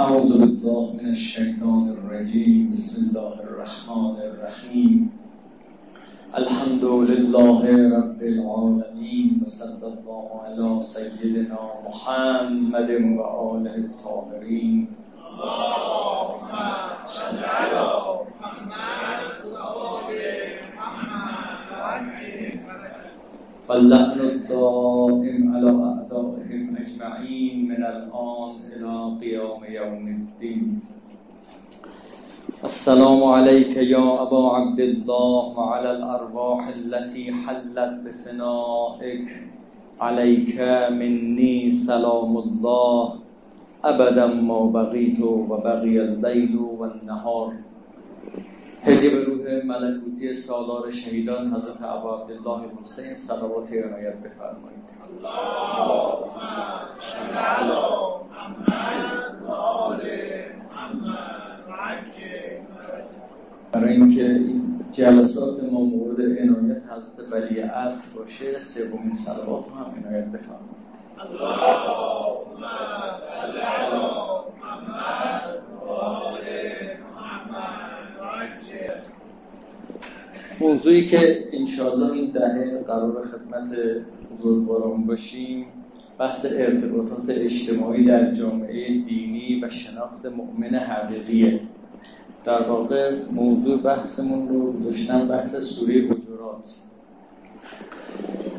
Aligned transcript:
أعوذ 0.00 0.32
بالله 0.40 0.84
من 0.98 1.08
الشيطان 1.12 1.84
الرجيم. 1.96 2.72
بسم 2.72 3.00
الله 3.08 3.34
الرحمن 3.48 4.16
الرحيم. 4.28 4.92
الحمد 6.40 6.84
لله 7.10 7.62
رب 7.98 8.20
العالمين 8.32 9.28
وصلى 9.42 9.86
الله 9.92 10.26
على 10.44 10.68
سيدنا 10.94 11.60
محمد 11.88 12.90
وآله 13.18 13.76
الطاهرين. 13.84 14.78
اللهم 15.28 16.52
صل 17.16 17.38
على 17.60 17.84
محمد 18.40 19.28
وآل 19.52 20.16
محمد 20.76 21.60
وعلي 21.76 22.56
فاللعن 23.68 24.20
الدائم 24.32 25.40
على 25.54 25.70
أجمعين 26.80 27.68
من 27.68 27.82
الآن 27.94 28.52
إلى 28.72 28.94
قيام 29.20 29.60
يوم 29.68 30.04
الدين. 30.18 30.80
السلام 32.64 33.20
عليك 33.24 33.76
يا 33.76 34.06
أبا 34.22 34.42
عبد 34.56 34.80
الله 34.80 35.42
وعلى 35.58 35.90
الأرواح 35.96 36.62
التي 36.68 37.24
حلت 37.32 37.92
بثنائك. 38.04 39.28
عليك 40.00 40.56
مني 41.00 41.72
سلام 41.72 42.32
الله. 42.44 43.00
أبدا 43.84 44.26
ما 44.26 44.60
بقيت 44.76 45.20
وبقي 45.20 45.96
الليل 46.08 46.54
والنهار. 46.80 47.48
هدیه 48.84 49.10
به 49.10 49.24
روح 49.24 49.64
ملکوتی 49.64 50.34
سالار 50.34 50.90
شهیدان 50.90 51.54
حضرت 51.54 51.82
ابا 51.82 52.20
عبدالله 52.20 52.68
حسین 52.82 53.14
صلوات 53.14 53.72
عنایت 53.72 54.14
بفرمایید. 54.14 54.80
برای 63.72 63.92
اینکه 63.92 64.24
این 64.24 64.80
جلسات 64.92 65.64
ما 65.72 65.80
مورد 65.80 66.20
عنایت 66.20 66.82
حضرت 66.84 67.32
ولی 67.32 67.60
اصل 67.60 68.18
باشه 68.18 68.58
سومین 68.58 69.14
صلوات 69.14 69.66
هم 69.68 70.04
عنایت 70.06 70.26
بفرمایید. 70.26 70.80
اللهم 71.20 72.89
موضوعی 80.70 81.06
که 81.06 81.48
انشاءالله 81.52 82.12
این 82.12 82.30
دهه 82.30 82.84
قرار 82.86 83.22
خدمت 83.22 83.78
بزرگواران 84.38 85.06
باشیم 85.06 85.66
بحث 86.18 86.46
ارتباطات 86.50 87.28
اجتماعی 87.28 88.04
در 88.04 88.34
جامعه 88.34 88.88
دینی 88.88 89.60
و 89.62 89.70
شناخت 89.70 90.26
مؤمن 90.26 90.74
حقیقیه. 90.74 91.60
در 92.44 92.62
واقع 92.62 93.16
موضوع 93.32 93.82
بحثمون 93.82 94.48
رو 94.48 94.84
داشتن 94.84 95.28
بحث 95.28 95.56
سوره 95.56 95.94
حجرات. 95.94 96.82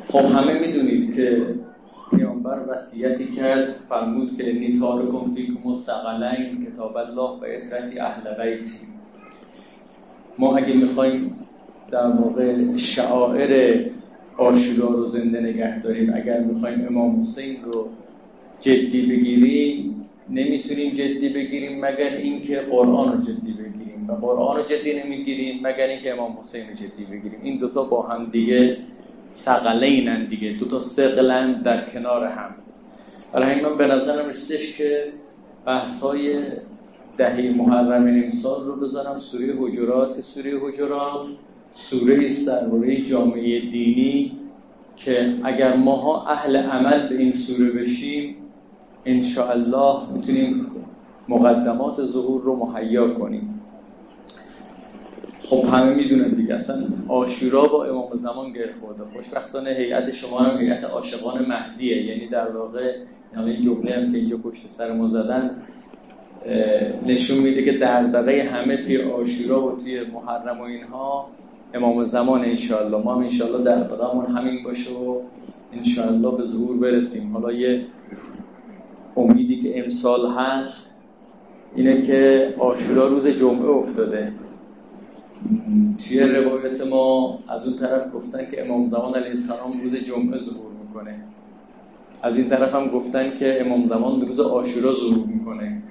خب 0.09 0.25
همه 0.25 0.59
می‌دونید 0.59 1.16
که 1.16 1.46
پیامبر 2.09 2.59
وصیتی 2.68 3.31
کرد 3.31 3.75
فرمود 3.90 4.38
که 4.38 4.50
انی 4.50 4.80
تارکم 4.80 5.31
فیکم 5.36 5.70
الثقلین 5.70 6.66
کتاب 6.66 6.98
الله 6.98 7.22
و 7.22 7.46
اهل 8.00 8.44
بیتی 8.44 8.88
ما 10.38 10.58
اگه 10.58 10.73
می‌خوایم 10.73 11.36
در 11.92 12.08
واقع 12.08 12.75
شعائر 12.75 13.81
آشورا 14.38 14.89
رو 14.89 15.08
زنده 15.08 15.39
نگه 15.39 15.81
داریم. 15.81 16.14
اگر 16.16 16.39
می‌خوایم 16.39 16.88
امام 16.88 17.22
حسین 17.22 17.58
رو 17.64 17.88
جدی 18.59 19.02
بگیریم 19.02 20.08
نمی‌تونیم 20.30 20.94
جدی 20.94 21.30
بگیریم 21.30 21.86
مگر 21.86 22.16
اینکه 22.17 22.59
قرآن 22.59 23.14
رو 23.14 23.22
جدی 23.22 23.52
بگیریم. 23.52 24.06
و 24.08 24.14
قرآن 24.14 24.58
رو 24.58 24.64
جدی 24.64 25.03
نمی‌گیریم 25.03 25.59
مگر 25.64 25.88
اینکه 25.88 26.14
امام 26.14 26.38
حسین 26.44 26.67
رو 26.67 26.73
جدی 26.73 27.06
بگیریم. 27.12 27.39
این 27.44 27.58
دوتا 27.58 27.84
با 27.84 28.02
هم 28.02 28.30
دیگه 28.31 28.78
سقلینن 29.31 30.25
دیگه. 30.25 30.53
دوتا 30.59 30.81
سقلن 30.81 31.62
در 31.62 31.90
کنار 31.90 32.23
هم. 32.23 32.56
برای 33.34 33.62
من 33.62 33.78
به 33.78 33.88
نظرم 33.88 34.29
رسیدش 34.29 34.78
که 34.78 35.03
بحث 35.66 36.03
های 36.03 36.44
دهه 37.18 37.53
محرم 37.58 38.08
امسال 38.08 38.66
رو 38.66 38.75
بذارم 38.75 39.19
سوره 39.19 39.53
حجرات. 39.59 40.16
که 40.16 40.22
سوره 40.22 40.52
حجرات 40.62 41.28
سوره 41.74 42.26
است 42.26 42.48
درباره 42.48 43.02
جامعه 43.02 43.59
دینی 43.59 44.32
که 44.98 45.36
اگر 45.44 45.76
ماها 45.76 46.28
اهل 46.28 46.56
عمل 46.56 47.09
به 47.09 47.18
این 47.18 47.32
سوره 47.32 47.72
بشیم 47.72 48.36
الله 49.50 50.14
می‌تونیم 50.14 50.66
مقدمات 51.30 52.06
ظهور 52.06 52.42
رو 52.42 52.56
مهیا 52.56 53.14
کنیم. 53.14 53.62
خب 55.42 55.66
همه 55.66 55.94
می‌دونن 55.94 56.30
دیگه 56.30 56.54
اصلا 56.56 56.84
آشورا 57.08 57.68
با 57.68 57.86
امام 57.86 58.09
زمان 58.24 58.53
گره 58.53 58.74
خورده. 58.82 59.03
خوشبختانه 59.03 59.70
هیئت 59.70 60.12
شما 60.12 60.40
هم 60.40 60.59
هیئت 60.59 60.84
عاشقان 60.84 61.46
مهدیه. 61.46 62.06
یعنی 62.06 62.28
در 62.28 62.52
واقع 62.52 62.94
این 63.38 63.62
جمله 63.62 63.96
هم 63.96 64.12
که 64.12 64.18
اینجا 64.18 64.38
پشت 64.38 64.70
سر 64.70 64.94
ما 64.94 65.08
زدن 65.08 65.52
نشون 67.06 67.38
میده 67.38 67.64
که 67.64 67.72
دغدغه 67.72 68.44
همه 68.44 68.78
توی 68.78 69.02
آشورا 69.02 69.68
و 69.68 69.78
توی 69.78 70.02
محرم 70.03 70.59
و 70.59 70.64
اینها 70.64 71.28
امام 71.74 72.06
زمان 72.06 72.46
انشالله 72.46 73.04
ما 73.04 73.16
هم 73.16 73.22
انشالله 73.22 73.64
دغدغمون 73.64 74.26
همین 74.26 74.64
باشه 74.64 74.94
و 74.94 75.20
انشالله 75.74 76.38
به 76.38 76.44
ظهور 76.44 76.78
برسیم. 76.78 77.34
حالا 77.34 77.52
یه 77.52 77.86
امیدی 79.18 79.62
که 79.62 79.84
امسال 79.84 80.32
هست 80.32 81.04
اینه 81.76 82.02
که 82.02 82.54
آشورا 82.59 83.08
روز 83.08 83.28
جمعه 83.28 83.70
افتاده. 83.70 84.32
توی 86.08 86.20
روایت 86.20 86.88
ما 86.88 87.40
از 87.48 87.68
اون 87.68 87.78
طرف 87.78 88.14
گفتن 88.16 88.52
که 88.52 88.66
امام 88.66 88.90
زمان 88.90 89.16
علیه 89.16 89.30
السلام 89.30 89.82
روز 89.84 89.96
جمعه 89.96 90.40
ظهور 90.40 90.72
می‌کنه. 90.88 91.16
از 92.24 92.38
این 92.38 92.50
طرف 92.50 92.76
هم 92.76 92.88
گفتن 92.88 93.38
که 93.40 93.66
امام 93.66 93.88
زمان 93.88 94.28
روز 94.28 94.40
آشورا 94.40 94.94
ظهور 94.94 95.28
می‌کنه. 95.28 95.84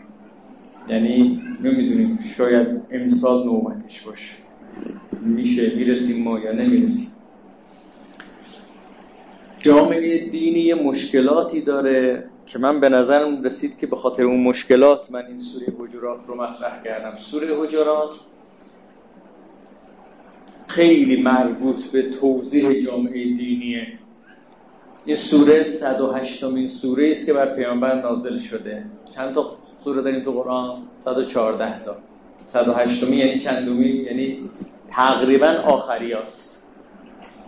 یعنی 0.88 1.42
نمی‌دونیم 1.64 2.18
شاید 2.36 2.66
امسال 2.90 3.44
نوبتش 3.44 4.02
باشه. 4.06 4.49
میشه 5.20 5.74
می‌رسیم 5.74 6.22
ما 6.22 6.38
یا 6.38 6.52
نمی‌رسیم. 6.52 7.12
جامعه 9.58 10.28
دینی 10.28 10.74
مشکلاتی 10.74 11.60
داره 11.60 12.24
که 12.46 12.58
من 12.58 12.80
به 12.80 12.88
نظرم 12.88 13.42
رسید 13.42 13.78
که 13.78 13.86
به 13.86 13.96
خاطر 13.96 14.22
اون 14.22 14.40
مشکلات 14.40 15.10
من 15.10 15.26
این 15.26 15.40
سوره 15.40 15.66
حجرات 15.78 16.20
رو 16.26 16.34
مطرح 16.42 16.82
کردم. 16.84 17.16
سوره 17.16 17.46
حجرات 17.60 18.16
خیلی 20.66 21.22
مربوط 21.22 21.84
به 21.84 22.10
توضیح 22.10 22.80
جامعه 22.80 23.24
دینیه. 23.24 23.86
این 25.04 25.16
سوره 25.16 25.64
108 25.64 26.44
مین 26.44 26.68
سوره 26.68 27.10
است 27.10 27.26
که 27.26 27.32
بر 27.32 27.54
پیامبر 27.54 28.02
نازل 28.02 28.38
شده. 28.38 28.84
چند 29.14 29.34
تا 29.34 29.56
سوره 29.84 30.02
داریم 30.02 30.24
تو 30.24 30.32
قرآن؟ 30.32 30.82
114 31.04 31.84
تا. 31.84 31.96
108 32.42 33.02
یعنی 33.02 33.38
چندمی 33.38 33.88
یعنی 33.88 34.38
تقریبا 34.88 35.46
آخری 35.46 36.12
هست 36.12 36.66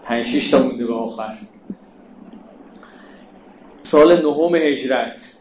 5 0.05 0.27
6 0.27 0.51
تا 0.51 0.63
مونده 0.63 0.87
به 0.87 0.95
آخر. 0.95 1.39
سال 3.83 4.23
نهم 4.23 4.55
هجرت. 4.55 5.37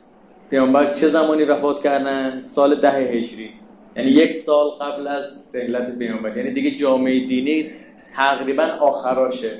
پیامبر 0.50 0.94
چه 0.94 1.07
زمانی 1.07 1.44
وفات 1.44 1.84
کردن؟ 1.84 2.41
سال 2.41 2.81
ده 2.81 2.91
هجری. 2.91 3.50
یعنی 3.95 4.09
یک 4.09 4.35
سال 4.35 4.69
قبل 4.69 5.07
از 5.07 5.23
رحلت 5.53 5.97
پیامبر. 5.97 6.38
یعنی 6.38 6.51
دیگه 6.51 6.72
جامعه 6.72 7.28
دینی 7.28 7.72
تقریبا 8.16 8.63
آخراشه. 8.63 9.51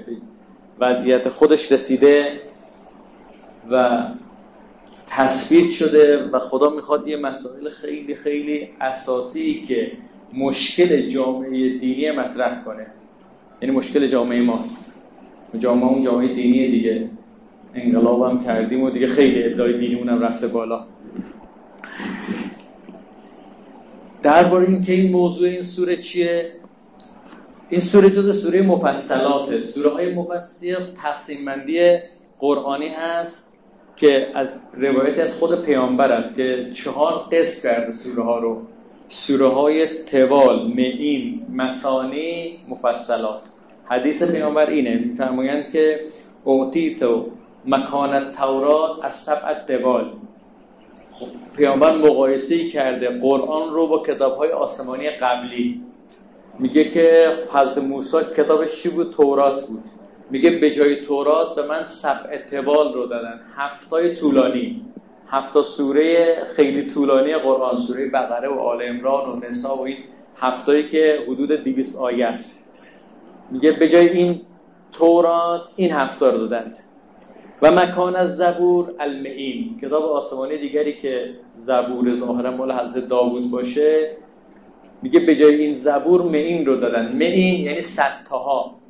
وضعیت 0.80 1.30
خودش 1.30 1.72
رسیده 1.72 2.42
و 3.72 4.04
تثبیت 5.18 5.70
شده 5.70 6.30
و 6.30 6.40
خدا 6.40 6.70
می‌خواد 6.70 7.08
یه 7.08 7.18
مسائل 7.18 7.70
خیلی 7.70 8.16
خیلی 8.16 8.70
اساسی 8.82 9.66
که 9.68 9.92
مشکل 10.34 11.10
جامعه 11.10 11.78
دینی 11.80 12.12
مطرح 12.12 12.64
کنه. 12.64 12.88
یعنی 13.62 13.76
مشکل 13.76 14.08
جامعه 14.08 14.42
ماست. 14.42 15.02
جامعه 15.60 15.88
اون 15.88 16.02
جامعه 16.02 16.34
دینی 16.34 16.72
دیگه. 16.72 17.10
انقلاب 17.76 18.24
هم 18.24 18.44
کردیم 18.44 18.84
و 18.84 18.90
دیگه 18.90 19.08
خیلی 19.08 19.44
ادعای 19.44 19.78
دینی 19.78 19.96
اونم 19.96 20.22
رفته 20.22 20.48
بالا. 20.48 20.86
درباره 24.24 24.70
اینکه 24.70 24.94
این 24.94 25.12
موضوع 25.12 25.50
این 25.50 25.64
سوره 25.64 25.98
چیه؟ 25.98 26.52
این 27.70 27.80
سوره 27.80 28.10
جز 28.10 28.42
سوره 28.42 28.62
مفصلاته 28.62 29.60
سوره 29.60 29.90
های 29.90 30.16
مفصل 30.16 30.76
تقسیم 31.04 31.46
بندی 31.46 31.98
قرآنی 32.40 32.90
هست. 32.90 33.51
که 33.96 34.28
از 34.34 34.62
روایت 34.74 35.20
از 35.20 35.40
خود 35.40 35.66
پیامبر 35.66 36.12
است 36.12 36.36
که 36.36 36.72
چهار 36.74 37.14
قسم 37.32 37.70
کرده 37.70 37.92
سوره 37.92 38.24
ها 38.24 38.40
رو 38.40 38.62
سوره 39.10 39.48
های 39.48 40.04
توال 40.04 40.68
معین 40.68 41.46
مثانی 41.54 42.60
مفصلات. 42.70 43.42
حدیث 43.86 44.32
پیامبر 44.32 44.66
اینه 44.70 44.96
میفرمایند 44.96 45.72
که 45.72 46.00
اوتیتو 46.44 47.26
مکان 47.66 48.32
تورات 48.32 48.92
از 49.02 49.16
سبع 49.16 49.54
دوال 49.68 50.12
خب 51.12 51.28
پیامبر 51.58 51.98
مقایسه 51.98 52.68
کرده 52.70 53.10
قرآن 53.10 53.74
رو 53.74 53.88
با 53.88 54.04
کتاب 54.04 54.38
های 54.38 54.52
آسمانی 54.52 55.10
قبلی. 55.10 55.82
میگه 56.60 56.92
که 56.92 57.34
حضرت 57.54 57.78
موسی 57.78 58.18
کتابش 58.38 58.84
چی 58.84 58.90
بود؟ 58.90 59.14
تورات 59.14 59.68
بود. 59.68 59.84
میگه 60.32 60.50
به 60.50 60.72
جای 60.72 60.96
تورات 60.96 61.56
به 61.56 61.68
من 61.68 61.84
سبع 61.84 62.34
اتبال 62.34 62.94
رو 62.94 63.06
دادن. 63.06 63.40
هفتای 63.56 64.16
طولانی. 64.16 64.82
هفتا 65.28 65.64
سوره 65.64 66.38
خیلی 66.56 66.90
طولانی 66.90 67.36
قرآن 67.36 67.78
سوره 67.78 68.10
بقره 68.10 68.50
و 68.50 68.60
آل 68.60 68.82
امران 68.84 69.30
و 69.30 69.48
نسا 69.48 69.76
و 69.76 69.82
این 69.82 69.98
هفتایی 70.38 70.90
که 70.90 71.20
حدود 71.28 71.52
200 71.52 72.02
آیه 72.02 72.26
است. 72.26 72.72
میگه 73.52 73.72
به 73.72 73.90
جای 73.90 74.10
این 74.10 74.42
تورات 74.92 75.62
این 75.76 75.92
هفتا 75.92 76.30
رو 76.30 76.38
دادن. 76.38 76.76
و 77.62 77.72
مکان 77.72 78.16
از 78.16 78.38
زبور 78.38 78.94
المعین. 79.00 79.80
کتاب 79.82 80.04
آسمانی 80.04 80.58
دیگری 80.58 80.94
که 81.02 81.30
زبور 81.58 82.20
ظاهرا 82.20 82.52
مال 82.52 82.72
حضرت 82.72 83.08
داوود 83.08 83.52
باشه 83.52 84.18
میگه 85.02 85.20
به 85.20 85.36
جای 85.36 85.56
این 85.56 85.74
زبور 85.74 86.22
معین 86.22 86.66
رو 86.66 86.76
دادن. 86.76 87.12
معین 87.12 87.66
یعنی 87.66 87.82
صد 87.82 88.24
تاها 88.30 88.81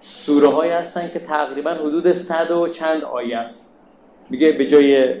سوره 0.00 0.48
هایی 0.48 0.72
هستن 0.72 1.08
که 1.08 1.18
تقریبا 1.18 1.70
حدود 1.70 2.12
صد 2.12 2.50
و 2.50 2.68
چند 2.68 3.04
آیه 3.04 3.38
است. 3.38 3.78
میگه 4.30 4.52
به 4.52 4.66
جای 4.66 5.14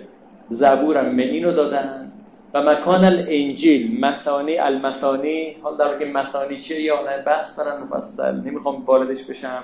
زبورم 0.48 1.14
معین 1.14 1.44
رو 1.44 1.52
دادن 1.52 2.12
و 2.54 2.62
مکان 2.62 3.04
الانجیل 3.04 4.00
مثانی 4.00 4.58
المثانی 4.58 5.56
حال 5.62 5.76
در 5.76 5.98
که 5.98 6.04
مثانی 6.04 6.56
چیه 6.56 6.80
یا 6.80 7.02
نه 7.02 7.22
بحث 7.22 7.58
دارن 7.58 7.82
مفصل. 7.82 8.34
نمی‌خوام 8.34 8.84
واردش 8.84 9.24
بشم. 9.24 9.62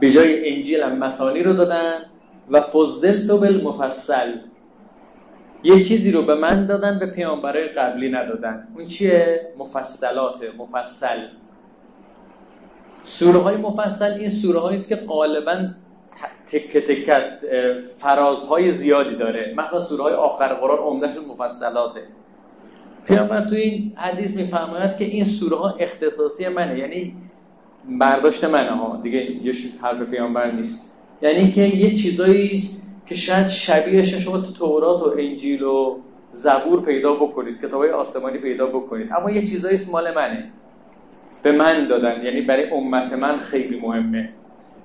به 0.00 0.10
جای 0.10 0.54
انجیل 0.54 0.82
هم 0.82 0.98
مثانی 0.98 1.42
رو 1.42 1.52
دادن 1.52 1.98
و 2.50 2.60
فضل 2.60 3.26
تو 3.26 3.38
بالمفصل. 3.38 4.32
یه 5.62 5.82
چیزی 5.82 6.12
رو 6.12 6.22
به 6.22 6.34
من 6.34 6.66
دادن 6.66 6.98
به 6.98 7.06
پیامبرای 7.06 7.68
قبلی 7.68 8.10
ندادن. 8.10 8.68
اون 8.76 8.86
چیه؟ 8.86 9.40
مفصلات 9.58 10.34
مفصل. 10.58 11.18
سوره 13.04 13.38
های 13.38 13.56
مفصل 13.56 14.12
این 14.12 14.30
سوره 14.30 14.74
است 14.74 14.88
که 14.88 14.96
غالبا 14.96 15.68
تکه 16.46 16.80
تکه 16.80 17.14
است 17.14 17.38
فرازهای 17.98 18.72
زیادی 18.72 19.16
داره. 19.16 19.54
مثلا 19.56 19.80
سوره 19.80 20.02
های 20.02 20.12
آخر 20.12 20.54
قرآن 20.54 20.78
عمدهشون 20.78 21.24
مفصلاته. 21.24 22.00
پیامبر 23.06 23.44
تو 23.44 23.54
این 23.54 23.92
حدیث 23.96 24.36
میفرماید 24.36 24.96
که 24.96 25.04
این 25.04 25.24
سوره 25.24 25.56
ها 25.56 25.74
اختصاصی 25.78 26.48
منه 26.48 26.78
یعنی 26.78 27.16
برداشت 27.88 28.44
منه 28.44 28.70
ها. 28.70 29.00
دیگه 29.02 29.18
یه 29.18 29.54
حرف 29.82 30.02
پیامبر 30.02 30.50
نیست. 30.50 30.90
یعنی 31.22 31.52
که 31.52 31.60
یه 31.60 31.94
چیزایی 31.94 32.62
که 33.06 33.14
شاید 33.14 33.46
شبیهش 33.46 34.14
شما 34.14 34.38
تو 34.38 34.52
تورات 34.52 35.02
و 35.02 35.14
انجیل 35.18 35.62
و 35.62 35.96
زبور 36.32 36.84
پیدا 36.84 37.14
بکنید 37.14 37.60
کتابای 37.62 37.90
آسمانی 37.90 38.38
پیدا 38.38 38.66
بکنید. 38.66 39.12
اما 39.18 39.30
یه 39.30 39.46
چیزایی 39.46 39.78
مال 39.90 40.14
منه. 40.14 40.50
به 41.44 41.52
من 41.52 41.88
دادن. 41.88 42.22
یعنی 42.24 42.40
برای 42.40 42.70
امت 42.70 43.12
من 43.12 43.38
خیلی 43.38 43.80
مهمه. 43.80 44.28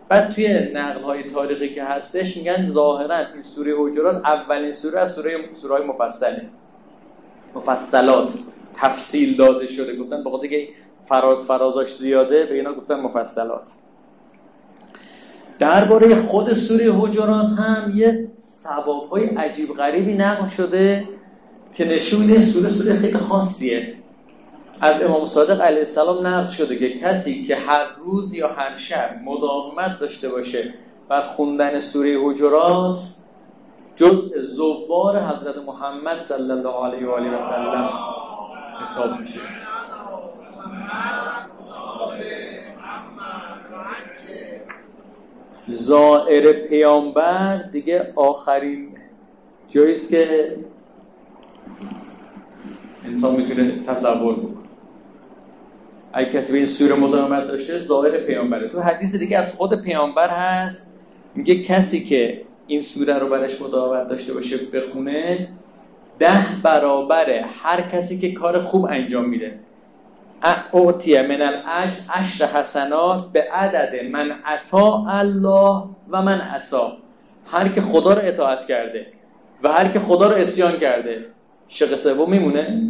بعد 0.10 0.30
توی 0.32 0.60
نقل 0.74 1.02
های 1.02 1.24
تاریخی 1.24 1.70
که 1.74 1.84
هستش 1.84 2.38
میگن 2.38 2.68
ظاهرا 2.68 3.18
این 3.18 3.44
سوره 3.44 3.74
حجرات 3.78 4.26
اولین 4.26 4.72
سوره 4.72 5.00
از 5.00 5.14
سوره 5.14 5.50
سوره 5.54 5.86
مفصله. 5.86 6.42
مفصلات. 7.56 8.34
تفصیل 8.76 9.38
داده 9.38 9.68
شده. 9.68 9.98
گفتن 9.98 10.24
بخاطر 10.24 10.48
که 10.48 10.68
فراز 11.06 11.44
فرازاش 11.44 11.96
زیاده 11.96 12.46
به 12.46 12.56
اینا 12.56 12.74
گفتن 12.74 13.00
مفصلات. 13.00 13.72
درباره 15.60 16.16
خود 16.16 16.54
سوره 16.54 16.92
حجرات 16.92 17.48
هم 17.60 17.92
یه 17.96 18.28
ثواب 18.42 19.10
های 19.10 19.26
عجیب 19.26 19.74
غریبی 19.74 20.14
نقل 20.14 20.48
شده 20.48 21.04
که 21.74 21.86
نشون 21.86 22.22
میده 22.22 22.42
سوره 22.42 22.70
سوره 22.70 22.96
خیلی 22.96 23.18
خاصیه. 23.18 23.99
از 24.82 25.04
امام 25.04 25.26
صادق 25.26 25.62
علیه 25.62 25.80
السلام 25.80 26.28
نقل 26.28 26.48
شده 26.48 26.80
که 26.80 27.00
کسی 27.00 27.44
که 27.44 27.56
هر 27.56 27.86
روز 27.98 28.34
یا 28.34 28.48
هر 28.48 28.76
شب 28.76 29.20
مداومت 29.24 30.00
داشته 30.00 30.30
باشه 30.30 30.74
بر 31.10 31.22
خوندن 31.22 31.80
سوره 31.80 32.18
حجرات 32.24 33.00
جز 33.96 34.34
زوار 34.38 35.20
حضرت 35.20 35.58
محمد 35.58 36.20
صلی 36.20 36.52
الله 36.52 36.86
علیه 36.86 37.08
و 37.08 37.12
آله 37.12 37.38
و 37.38 37.42
سلم 37.42 37.90
حساب 38.84 39.20
میشه. 39.20 39.40
زائر 45.68 46.54
پیامبر 46.68 47.58
دیگه 47.58 48.14
آخرین 48.16 48.98
جاییست 49.70 50.10
که 50.10 50.58
انسان 53.06 53.36
می‌تونه 53.36 53.84
تصور 53.88 54.34
بکنه. 54.34 54.59
اگه 56.14 56.32
کسی 56.32 56.52
به 56.52 56.58
این 56.58 56.68
سوره 56.68 56.96
مداومت 56.96 57.48
داشته 57.48 57.80
ظاهر 57.80 58.18
پیامبره. 58.18 58.70
تو 58.70 58.80
حدیث 58.80 59.16
دیگه 59.16 59.38
از 59.38 59.56
خود 59.56 59.82
پیامبر 59.82 60.30
هست. 60.30 61.06
میگه 61.36 61.64
کسی 61.64 62.06
که 62.06 62.42
این 62.68 62.82
سوره 62.82 63.14
رو 63.14 63.30
برش 63.30 63.62
مداومت 63.62 64.08
داشته 64.08 64.34
باشه 64.34 64.58
بخونه 64.74 65.48
ده 66.20 66.46
برابر 66.64 67.30
هر 67.30 67.82
کسی 67.82 68.20
که 68.20 68.32
کار 68.32 68.60
خوب 68.60 68.86
انجام 68.86 69.30
میده. 69.30 69.60
اوتیه 70.72 71.22
من 71.22 71.42
الاش 71.42 71.92
عشر 72.14 72.46
حسنات 72.46 73.32
به 73.34 73.42
عدد 73.52 74.06
من 74.12 74.32
عطا 74.32 75.06
الله 75.08 75.84
و 76.10 76.22
من 76.22 76.42
عصا. 76.42 76.98
هر 77.46 77.68
که 77.68 77.82
خدا 77.82 78.14
رو 78.14 78.22
اطاعت 78.24 78.66
کرده 78.66 79.06
و 79.64 79.72
هر 79.72 79.88
که 79.88 80.00
خدا 80.00 80.28
رو 80.28 80.36
اسیان 80.36 80.80
کرده 80.80 81.26
شق 81.68 81.96
سوم 81.96 82.30
میمونه. 82.32 82.82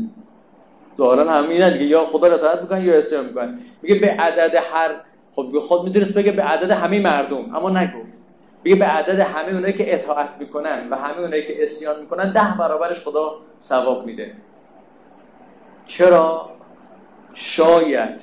ظاهرا 1.00 1.32
همینه 1.32 1.70
دیگه. 1.74 1.86
یا 1.86 2.06
خدا 2.06 2.28
رو 2.28 2.34
اطاعت 2.34 2.62
می‌کنن 2.62 2.86
یا 2.86 2.98
اسیان 2.98 3.26
می‌کنن 3.26 3.60
میگه 3.82 3.96
به 3.96 4.08
عدد 4.08 4.56
هر 4.56 4.90
خب 5.32 5.60
خود 5.60 5.84
می‌دونست 5.84 6.18
بگه 6.18 6.32
به 6.32 6.44
عدد 6.44 6.72
همه 6.72 7.00
مردم. 7.00 7.56
اما 7.56 7.70
نگفت. 7.70 8.20
میگه 8.64 8.76
به 8.76 8.86
عدد 8.86 9.20
همه 9.20 9.54
اونایی 9.54 9.74
که 9.74 9.94
اطاعت 9.94 10.30
می‌کنن 10.40 10.90
و 10.90 10.96
همه 10.96 11.20
اونایی 11.20 11.44
که 11.44 11.64
اسیان 11.64 12.00
می‌کنن 12.00 12.34
ده 12.34 12.58
برابرش 12.60 13.08
خدا 13.08 13.38
ثواب 13.62 14.06
میده. 14.06 14.32
چرا؟ 15.88 16.50
شاید. 17.34 18.22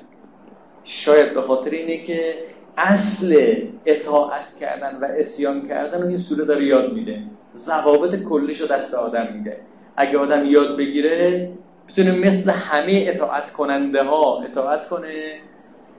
شاید 0.85 1.35
به 1.35 1.43
خاطر 1.43 1.71
اینه 1.71 1.97
که 1.97 2.35
اصل 2.77 3.57
اطاعت 3.87 4.57
کردن 4.61 4.99
و 5.03 5.05
اسیان 5.05 5.69
کردن 5.69 6.09
این 6.09 6.19
سوره 6.19 6.45
داره 6.45 6.65
یاد 6.65 6.93
میده. 6.93 7.23
ضوابط 7.57 8.23
کلیش 8.23 8.61
رو 8.61 8.67
دست 8.67 8.95
آدم 8.95 9.29
میده. 9.35 9.57
اگه 9.97 10.19
آدم 10.19 10.45
یاد 10.45 10.77
بگیره 10.77 11.51
بتونه 11.89 12.11
مثل 12.13 12.51
همه 12.51 13.05
اطاعت 13.09 13.53
کننده 13.53 14.03
ها 14.03 14.43
اطاعت 14.43 14.89
کنه 14.89 15.39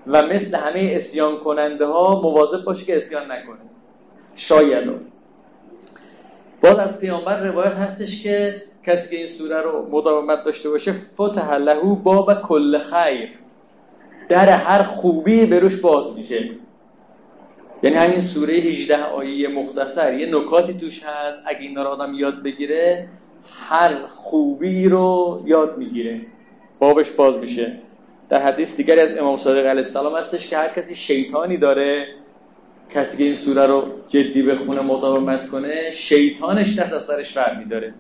و 0.08 0.22
مثل 0.22 0.58
همه 0.58 0.92
اسیان 0.96 1.38
کننده 1.38 1.86
ها 1.86 2.22
مواظب 2.22 2.64
باشه 2.64 2.86
که 2.86 2.98
اسیان 2.98 3.32
نکنه. 3.32 3.58
شاید. 4.36 4.90
باز 6.62 6.80
از 6.80 7.02
پیامبر 7.02 7.44
روایت 7.44 7.74
هستش 7.74 8.24
که 8.24 8.62
کسی 8.86 9.10
که 9.10 9.18
این 9.18 9.28
سوره 9.28 9.62
رو 9.62 9.88
مداومت 9.92 10.44
داشته 10.44 10.70
باشه 10.70 10.92
فتح 10.92 11.56
لهو 11.56 11.96
باب 11.96 12.42
کل 12.42 12.80
خیر. 12.80 13.30
در 14.30 14.50
هر 14.50 14.84
خوبی 14.84 15.46
به 15.46 15.60
روش 15.60 15.82
باز 15.82 16.18
میشه. 16.18 16.50
یعنی 17.84 17.96
همین 17.96 18.22
سوره 18.22 18.54
18 18.54 19.04
آیه 19.04 19.48
مختصر 19.48 20.14
یه 20.14 20.40
نکاتی 20.40 20.74
توش 20.74 21.04
هست. 21.04 21.40
اگه 21.46 21.60
این 21.60 21.76
رو 21.76 21.88
آدم 21.88 22.14
یاد 22.14 22.44
بگیره 22.44 23.08
هر 23.54 23.96
خوبی 24.16 24.90
رو 24.90 25.44
یاد 25.46 25.78
می‌گیره. 25.78 26.22
بابش 26.80 27.12
باز 27.12 27.38
میشه. 27.38 27.80
در 28.30 28.42
حدیث 28.42 28.78
دیگری 28.78 29.00
از 29.00 29.18
امام 29.18 29.38
صادق 29.38 29.66
علیه 29.66 29.84
السلام 29.84 30.16
هستش 30.16 30.50
که 30.50 30.58
هر 30.58 30.68
کسی 30.68 30.96
شیطانی 30.96 31.58
داره 31.58 32.08
کسی 32.94 33.18
که 33.18 33.24
این 33.24 33.36
سوره 33.36 33.66
رو 33.66 33.84
جدی 34.08 34.44
بخونه 34.44 34.82
مداومت 34.82 35.48
کنه 35.48 35.92
شیطانش 35.92 36.80
دست 36.80 36.94
از 36.94 37.06
سرش 37.06 37.38
ور 37.38 37.56
میداره. 37.60 37.94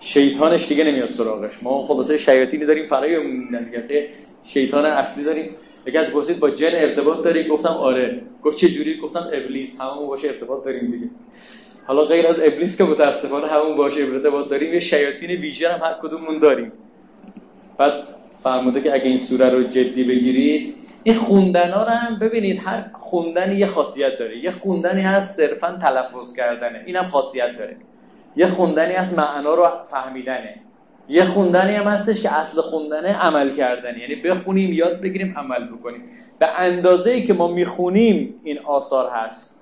شیطانش 0.00 0.68
دیگه 0.68 0.84
نمیاد 0.84 1.08
سراغش. 1.08 1.62
ما 1.62 1.86
خلاصه 1.86 2.18
شیاطینی 2.18 2.66
داریم 2.66 2.86
فرای 2.86 3.36
دیگه 3.64 4.08
شیطان 4.44 4.84
اصلی 4.84 5.24
داریم. 5.24 5.48
یکی 5.86 5.98
از 5.98 6.06
پرسید 6.06 6.38
با 6.38 6.50
جن 6.50 6.70
ارتباط 6.72 7.24
داری؟ 7.24 7.48
گفتم 7.48 7.68
آره. 7.68 8.22
گفت 8.44 8.56
چه 8.56 8.68
جوری؟ 8.68 8.96
گفتم 8.96 9.28
ابلیس. 9.32 9.80
همون 9.80 10.06
باشه 10.06 10.28
ارتباط 10.28 10.64
داریم 10.64 10.90
دیگه. 10.90 11.06
حالا 11.88 12.04
غیر 12.04 12.26
از 12.26 12.40
ابلیس 12.40 12.78
که 12.78 12.84
متاسفانه 12.84 13.46
همون 13.46 13.76
باشه 13.76 14.00
ارتباط 14.00 14.48
داریم 14.48 14.74
یه 14.74 14.80
شیاطین 14.80 15.30
ویژه 15.30 15.72
هم 15.72 15.80
هر 15.86 15.94
کدوممون 16.02 16.38
داریم. 16.38 16.72
بعد 17.78 17.92
فرموده 18.42 18.80
که 18.80 18.94
اگه 18.94 19.04
این 19.04 19.18
سوره 19.18 19.48
رو 19.48 19.62
جدی 19.62 20.04
بگیرید 20.04 20.74
این 21.02 21.14
خوندن 21.14 21.72
رو 21.72 21.78
هم 21.78 22.18
ببینید 22.18 22.60
هر 22.64 22.84
خوندنی 22.92 23.56
یه 23.56 23.66
خاصیت 23.66 24.18
داره. 24.18 24.38
یه 24.38 24.50
خوندنی 24.50 25.00
هست 25.00 25.36
صرفا 25.36 25.78
تلفظ 25.82 26.36
کردنه. 26.36 26.82
اینم 26.86 27.04
خاصیت 27.04 27.58
داره. 27.58 27.76
یه 28.36 28.46
خوندنی 28.46 28.94
از 28.94 29.14
معنا 29.14 29.54
رو 29.54 29.68
فهمیدنه. 29.90 30.54
یه 31.08 31.24
خوندنی 31.24 31.74
هم 31.74 31.86
هستش 31.86 32.22
که 32.22 32.32
اصل 32.32 32.60
خوندنه 32.60 33.18
عمل 33.18 33.50
کردنه. 33.50 33.98
یعنی 33.98 34.14
بخونیم 34.14 34.72
یاد 34.72 35.00
بگیریم 35.00 35.34
عمل 35.38 35.68
بکنیم. 35.68 36.02
به 36.38 36.48
اندازه 36.48 37.10
ای 37.10 37.26
که 37.26 37.34
ما 37.34 37.48
می‌خونیم 37.48 38.34
این 38.44 38.58
آثار 38.58 39.10
هست. 39.10 39.57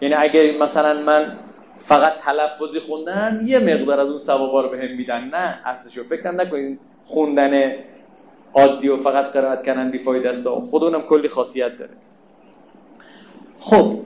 یعنی 0.00 0.14
اگه 0.14 0.56
مثلا 0.60 1.02
من 1.02 1.36
فقط 1.78 2.12
تلفظی 2.20 2.80
خوندن 2.80 3.42
یه 3.44 3.58
مقدار 3.58 4.00
از 4.00 4.08
اون 4.08 4.18
ثوابا 4.18 4.60
رو 4.60 4.68
بهم 4.68 4.96
میدن. 4.96 5.24
نه 5.24 5.58
ارزشو 5.64 6.02
فکر 6.02 6.30
نکنید 6.30 6.78
خوندن 7.04 7.72
عادی 8.54 8.88
و 8.88 8.96
فقط 8.96 9.32
قرائت 9.32 9.62
کردن 9.62 9.90
بیفایده 9.90 10.30
است 10.30 10.48
خود 10.48 10.84
اونم 10.84 11.02
کلی 11.02 11.28
خاصیت 11.28 11.78
داره. 11.78 11.90
خب. 13.60 13.98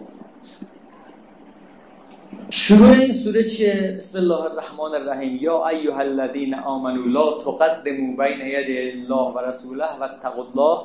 شروع 2.50 2.90
این 2.90 3.12
سوره 3.12 3.44
چیه؟ 3.44 3.94
بسم 3.98 4.18
الله 4.18 4.40
الرحمن 4.40 4.94
الرحیم. 4.94 5.38
یا 5.40 5.68
ایها 5.68 6.00
الذین 6.00 6.54
آمنوا 6.54 7.06
لا 7.06 7.38
تقدموا 7.44 8.16
بین 8.24 8.46
یدی 8.46 8.78
الله 8.78 9.32
و 9.32 9.38
رسوله 9.38 9.84
و 10.00 10.02
اتقوا 10.02 10.46
الله 10.54 10.80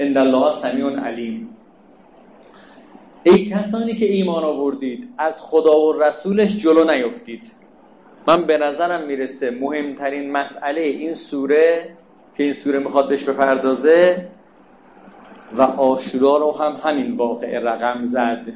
ان 0.00 0.16
الله 0.16 0.52
سمیع 0.52 1.00
علیم. 1.00 1.57
ای 3.22 3.44
کسانی 3.44 3.94
که 3.94 4.04
ایمان 4.06 4.44
آوردید 4.44 5.08
از 5.18 5.42
خدا 5.42 5.80
و 5.80 6.02
رسولش 6.02 6.56
جلو 6.56 6.84
نیفتید. 6.84 7.52
من 8.28 8.42
به 8.42 8.58
نظرم 8.58 9.06
می‌رسه 9.06 9.50
مهمترین 9.50 10.32
مسئله 10.32 10.80
این 10.80 11.14
سوره 11.14 11.88
که 12.36 12.42
این 12.44 12.52
سوره 12.52 12.78
می‌خواد 12.78 13.08
بهش 13.08 13.24
بپردازه 13.24 14.28
و 15.56 15.62
آشورا 15.62 16.36
رو 16.36 16.52
هم 16.52 16.76
همین 16.84 17.16
واقع 17.16 17.58
رقم 17.58 18.04
زد. 18.04 18.46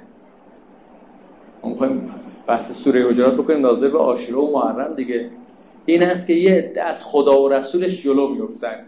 ما 1.63 1.71
می‌خوایم 1.71 2.15
بحث 2.47 2.85
سوره 2.85 3.11
حجرات 3.11 3.35
بکنیم 3.35 3.61
نازل 3.61 3.91
به 3.91 3.99
آشورا 3.99 4.43
و 4.43 4.53
محرم 4.53 4.95
دیگه. 4.95 5.31
این 5.87 6.03
است 6.03 6.27
که 6.27 6.33
یه 6.33 6.55
عده 6.55 6.83
از 6.83 7.05
خدا 7.05 7.43
و 7.43 7.49
رسولش 7.49 8.03
جلو 8.03 8.29
میفتن 8.29 8.87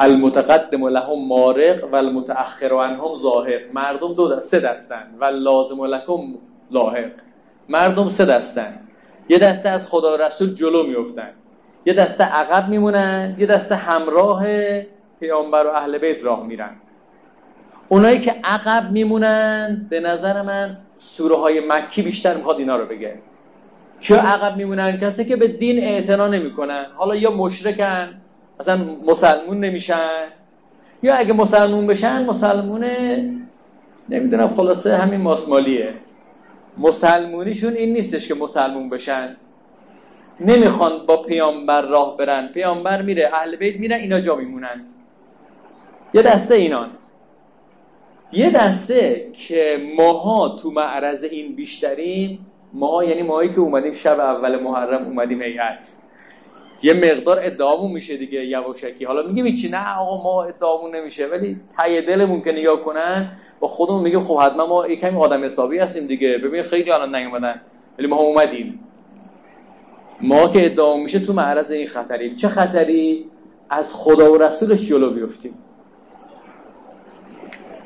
المتقدم 0.00 0.88
لهم 0.88 1.28
مارق 1.28 1.84
و 1.92 1.96
المتأخر 1.96 2.74
عنهم 2.74 3.18
ظاهر. 3.22 3.60
مردم 3.72 4.14
دو 4.14 4.34
دست 4.34 4.48
سه 4.48 4.60
دستن 4.60 5.06
و 5.20 5.24
لازم 5.24 5.84
لکم 5.84 6.34
لاحق. 6.70 7.10
مردم 7.68 8.08
سه 8.08 8.24
دستن. 8.24 8.78
یه 9.28 9.38
دسته 9.38 9.68
از 9.68 9.88
خدا 9.88 10.16
رسول 10.16 10.54
جلو 10.54 10.86
میفتن 10.86 11.30
یه 11.86 11.94
دسته 11.94 12.24
عقب 12.24 12.68
میمونن 12.68 13.36
یه 13.38 13.46
دسته 13.46 13.74
همراه 13.74 14.46
پیامبر 15.20 15.66
و 15.66 15.68
اهل 15.68 15.98
بیت 15.98 16.24
راه 16.24 16.46
میرن. 16.46 16.70
اونایی 17.88 18.20
که 18.20 18.34
عقب 18.44 18.92
میمونن 18.92 19.86
به 19.90 20.00
نظر 20.00 20.42
من 20.42 20.76
سوره 20.98 21.36
های 21.36 21.60
مکی 21.68 22.02
بیشتر 22.02 22.36
می‌خواد 22.36 22.58
اینا 22.58 22.76
رو 22.76 22.86
بگه. 22.86 23.18
کیا 24.00 24.20
عقب 24.20 24.56
میمونن؟ 24.56 24.98
کسی 24.98 25.24
که 25.24 25.36
به 25.36 25.48
دین 25.48 25.84
اعتنا 25.84 26.28
نمی‌کنن. 26.28 26.86
حالا 26.94 27.16
یا 27.16 27.30
مشرکن 27.30 28.20
اصلا 28.60 28.96
مسلمون 29.06 29.60
نمیشن؟ 29.64 30.26
یا 31.02 31.14
اگه 31.14 31.32
مسلمون 31.32 31.86
بشن 31.86 32.26
مسلمون 32.26 32.84
نمی‌دونم 34.08 34.48
خلاصه 34.48 34.96
همین 34.96 35.20
ماسمالیه. 35.20 35.94
مسلمونیشون 36.78 37.72
این 37.72 37.92
نیستش 37.92 38.28
که 38.28 38.34
مسلمون 38.34 38.88
بشن. 38.88 39.36
نمی‌خوان 40.40 41.06
با 41.06 41.22
پیامبر 41.22 41.82
راه 41.82 42.16
برن. 42.16 42.48
پیامبر 42.48 43.02
میره 43.02 43.30
اهل 43.34 43.56
بیت 43.56 43.76
میرن 43.76 43.96
اینا 43.96 44.20
جا 44.20 44.36
میمونند. 44.36 44.90
یه 46.14 46.22
دسته 46.22 46.54
اینان. 46.54 46.90
یه 48.32 48.50
دسته 48.50 49.30
که 49.32 49.90
ماها 49.96 50.48
تو 50.48 50.70
معرض 50.70 51.24
این 51.24 51.56
بیشتریم 51.56 52.46
ما 52.72 53.04
یعنی 53.04 53.22
ماهایی 53.22 53.50
که 53.50 53.60
اومدیم 53.60 53.92
شب 53.92 54.20
اول 54.20 54.62
محرم 54.62 55.04
اومدیم 55.04 55.42
هیئت. 55.42 55.92
یه 56.82 56.94
مقدار 56.94 57.38
ادعامون 57.42 57.92
میشه 57.92 58.16
دیگه 58.16 58.46
یواشکی. 58.46 59.04
حالا 59.04 59.22
میگیم 59.22 59.54
چی 59.54 59.68
نه 59.68 59.96
آقا 59.98 60.22
ما 60.22 60.44
ادعامون 60.44 60.96
نمیشه 60.96 61.26
ولی 61.26 61.60
تای 61.76 62.02
دلمون 62.02 62.42
که 62.42 62.52
نگاه 62.52 62.80
کنن 62.80 63.30
با 63.60 63.68
خودمون 63.68 64.02
میگیم 64.02 64.20
خب 64.20 64.38
حتما 64.40 64.66
ما 64.66 64.88
یه 64.88 64.96
کمی 64.96 65.16
آدم 65.16 65.44
حسابی 65.44 65.78
هستیم 65.78 66.06
دیگه. 66.06 66.38
ببین 66.38 66.62
خیلی 66.62 66.90
الان 66.90 67.14
نیومدن 67.14 67.60
ولی 67.98 68.06
ما 68.06 68.16
اومدیم. 68.16 68.80
ما 70.20 70.48
که 70.48 70.66
ادعا 70.66 70.96
میشه 70.96 71.18
تو 71.18 71.32
معرض 71.32 71.70
این 71.70 71.86
خطری 71.86 72.36
چه 72.36 72.48
خطری؟ 72.48 73.24
از 73.70 73.94
خدا 73.94 74.32
و 74.32 74.38
رسولش 74.38 74.88
جلو 74.88 75.10
بیفتیم. 75.10 75.54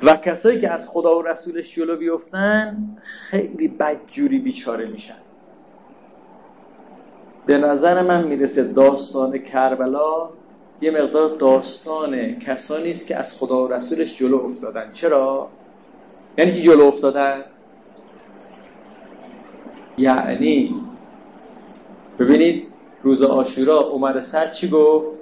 و 0.02 0.16
کسایی 0.16 0.60
که 0.60 0.70
از 0.70 0.88
خدا 0.88 1.18
و 1.18 1.22
رسولش 1.22 1.74
جلو 1.74 1.96
بیفتن 1.96 2.96
خیلی 3.02 3.68
بدجوری 3.68 4.38
بیچاره 4.38 4.86
میشن. 4.86 5.14
به 7.46 7.58
نظر 7.58 8.02
من 8.02 8.24
می‌رسه 8.24 8.64
داستان 8.64 9.38
کربلا 9.38 10.28
یه 10.80 10.90
مقدار 10.90 11.36
داستان 11.36 12.38
کسانی 12.38 12.90
است 12.90 13.06
که 13.06 13.16
از 13.16 13.38
خدا 13.38 13.64
و 13.64 13.72
رسولش 13.72 14.18
جلو 14.18 14.44
افتادن. 14.44 14.88
چرا؟ 14.88 15.48
یعنی 16.38 16.52
چی 16.52 16.62
جلو 16.62 16.84
افتادن؟ 16.84 17.44
یعنی 19.98 20.74
ببینید 22.18 22.66
روز 23.02 23.22
آشورا 23.22 23.78
عمر 23.78 24.22
سر 24.22 24.50
چی 24.50 24.68
گفت؟ 24.68 25.18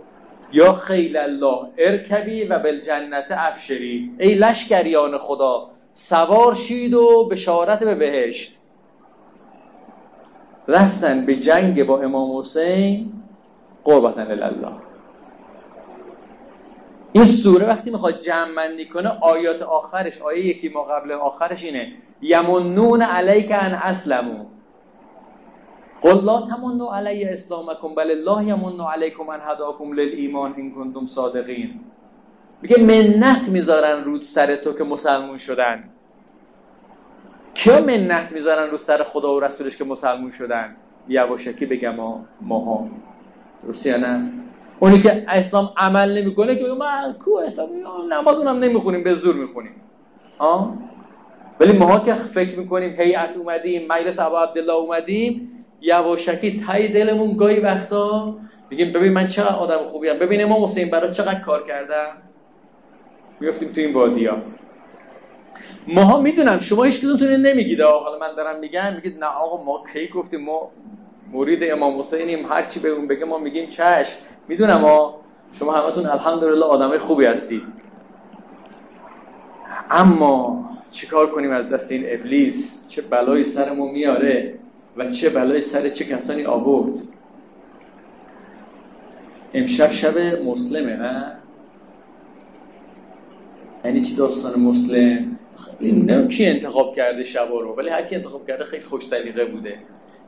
یا 0.52 0.72
خیل 0.72 1.16
الله 1.16 1.66
ارکبی 1.78 2.44
و 2.44 2.58
بالجنت 2.58 3.26
ابشری. 3.30 4.10
ای 4.18 4.34
لشکریان 4.34 5.18
خدا 5.18 5.70
سوار 5.94 6.54
شید 6.54 6.94
و 6.94 7.28
بشارت 7.30 7.84
به 7.84 7.94
بهشت. 7.94 8.59
رفتن 10.70 11.26
به 11.26 11.36
جنگ 11.36 11.86
با 11.86 12.00
امام 12.00 12.38
حسین 12.38 13.12
قربتا 13.84 14.22
الله 14.22 14.72
این 17.12 17.26
سوره 17.26 17.66
وقتی 17.66 17.90
می‌خواد 17.90 18.20
جمع 18.20 18.54
بندی 18.56 18.88
کنه 18.88 19.08
آیات 19.20 19.62
آخرش 19.62 20.22
آیه 20.22 20.46
یکی 20.46 20.68
ما 20.68 20.82
قبل 20.82 21.12
آخرش 21.12 21.64
اینه. 21.64 21.92
یمنون 22.22 23.02
علیک 23.02 23.50
ان 23.50 23.74
اسلمو 23.74 24.44
قل 26.02 26.24
لا 26.24 26.40
تمنو 26.40 26.86
علی 26.86 27.24
اسلامکم 27.24 27.94
بل 27.94 28.10
الله 28.10 28.44
یمن 28.44 28.80
علیکم 28.80 29.28
ان 29.28 29.40
هداکم 29.42 29.92
للایمان 29.92 30.54
ان 30.58 30.74
کنتم 30.74 31.06
صادقین. 31.06 31.80
میگه 32.62 32.76
منت 32.82 33.48
می‌ذارن 33.48 34.04
رو 34.04 34.22
سر 34.22 34.56
تو 34.56 34.72
که 34.72 34.84
مسلمون 34.84 35.36
شدن. 35.36 35.84
کیا 37.60 37.80
منت 37.80 38.32
می‌ذارن 38.32 38.70
رو 38.70 38.78
سر 38.78 39.02
خدا 39.02 39.34
و 39.34 39.40
رسولش 39.40 39.76
که 39.76 39.84
مسلمون 39.84 40.30
شدن؟ 40.30 40.76
یواشکی 41.08 41.66
بگم 41.66 41.94
ما 41.94 42.24
ماها. 42.40 42.88
درسته 43.66 43.96
نه؟ 43.96 44.32
اونی 44.80 45.00
که 45.00 45.24
اسلام 45.28 45.70
عمل 45.76 46.18
نمی‌کنه 46.18 46.56
که 46.56 46.64
ما 46.64 47.12
کو 47.24 47.36
اسلام؟ 47.46 47.68
نمازونم 48.12 48.56
نمی‌خونیم 48.56 49.02
به 49.02 49.14
زور 49.14 49.34
می‌خونیم. 49.34 49.72
ها 50.38 50.74
ولی 51.60 51.72
ماها 51.72 52.00
که 52.00 52.14
فکر 52.14 52.58
می‌کنیم 52.58 52.94
هیئت 52.98 53.36
اومدیم 53.36 53.86
مجلس 53.88 54.20
ابا 54.20 54.42
عبدالله 54.42 54.74
اومدیم 54.74 55.50
یواشکی 55.80 56.62
تای 56.66 56.88
دلمون 56.88 57.36
گاهی 57.36 57.60
وقتا 57.60 58.36
میگیم 58.70 58.92
ببین 58.92 59.12
من 59.12 59.26
چقدر 59.26 59.54
آدم 59.54 59.84
خوبیم 59.84 60.18
ببین 60.18 60.44
ما 60.44 60.64
حسین 60.64 60.90
برای 60.90 61.10
چقدر 61.10 61.40
کار 61.40 61.66
کردم 61.66 62.12
میفتیم 63.40 63.68
تو 63.72 63.80
این 63.80 63.92
وادیا. 63.94 64.42
ماها 65.94 66.20
می‌دونم 66.20 66.58
شما 66.58 66.84
هیچ 66.84 67.00
کدومتون 67.00 67.28
نمیگید. 67.28 67.80
حالا 67.80 68.18
من 68.18 68.34
دارم 68.36 68.58
میگم 68.60 68.94
میگید 68.94 69.18
نه 69.18 69.26
آقا 69.26 69.64
ما 69.64 69.84
کی 69.92 70.08
گفتیم؟ 70.08 70.40
ما 70.40 70.70
مرید 71.32 71.72
امام 71.72 71.98
حسینیم 71.98 72.46
هر 72.52 72.62
چی 72.62 72.88
اون 72.88 73.06
بگه 73.06 73.24
ما 73.24 73.38
میگیم 73.38 73.70
چش 73.70 74.16
می‌دونم 74.48 74.80
ما 74.80 75.20
شما 75.52 75.72
همتون 75.72 76.06
الحمدلله 76.06 76.64
آدمای 76.64 76.98
خوبی 76.98 77.24
هستید. 77.24 77.62
اما 79.90 80.64
چیکار 80.90 81.30
کنیم 81.30 81.50
از 81.50 81.68
دست 81.68 81.92
این 81.92 82.04
ابلیس؟ 82.06 82.88
چه 82.88 83.02
بلایی 83.02 83.44
سرمون 83.44 83.90
میاره 83.90 84.54
و 84.96 85.06
چه 85.06 85.30
بلای 85.30 85.60
سر 85.60 85.88
چه 85.88 86.04
کسانی 86.04 86.44
آورد؟ 86.44 86.92
امشب 89.54 89.90
شب 89.90 90.18
مسلمه 90.18 90.96
نه؟ 90.96 91.32
یعنی 93.84 94.00
چی 94.00 94.16
داستان 94.16 94.60
مسلم؟ 94.60 95.36
خیلی 95.60 96.28
کی 96.28 96.46
انتخاب 96.46 96.96
کرده 96.96 97.22
شب 97.22 97.48
رو 97.50 97.74
ولی 97.74 97.88
هر 97.88 98.02
کی 98.02 98.14
انتخاب 98.16 98.46
کرده 98.46 98.64
خیلی 98.64 98.82
خوش 98.82 99.06
سلیقه 99.06 99.44
بوده. 99.44 99.74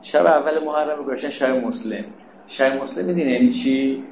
شب 0.01 0.25
اول 0.25 0.63
محرم 0.63 1.03
گذاشتن 1.03 1.29
شب 1.29 1.65
مسلم. 1.65 2.03
شب 2.47 2.83
مسلم 2.83 3.05
می‌دونی 3.05 3.31
یعنی 3.31 3.49
چی؟ 3.49 4.03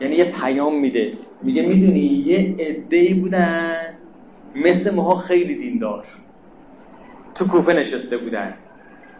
یعنی 0.00 0.16
یه 0.16 0.24
پیام 0.24 0.80
میده. 0.80 1.12
میگه 1.42 1.62
می‌دونی 1.62 2.24
یه 2.26 2.54
عده‌ای 2.58 3.14
بودن 3.14 3.76
مثل 4.54 4.94
ماها 4.94 5.14
خیلی 5.14 5.54
دیندار. 5.54 6.04
تو 7.34 7.46
کوفه 7.46 7.72
نشسته 7.72 8.16
بودن. 8.16 8.54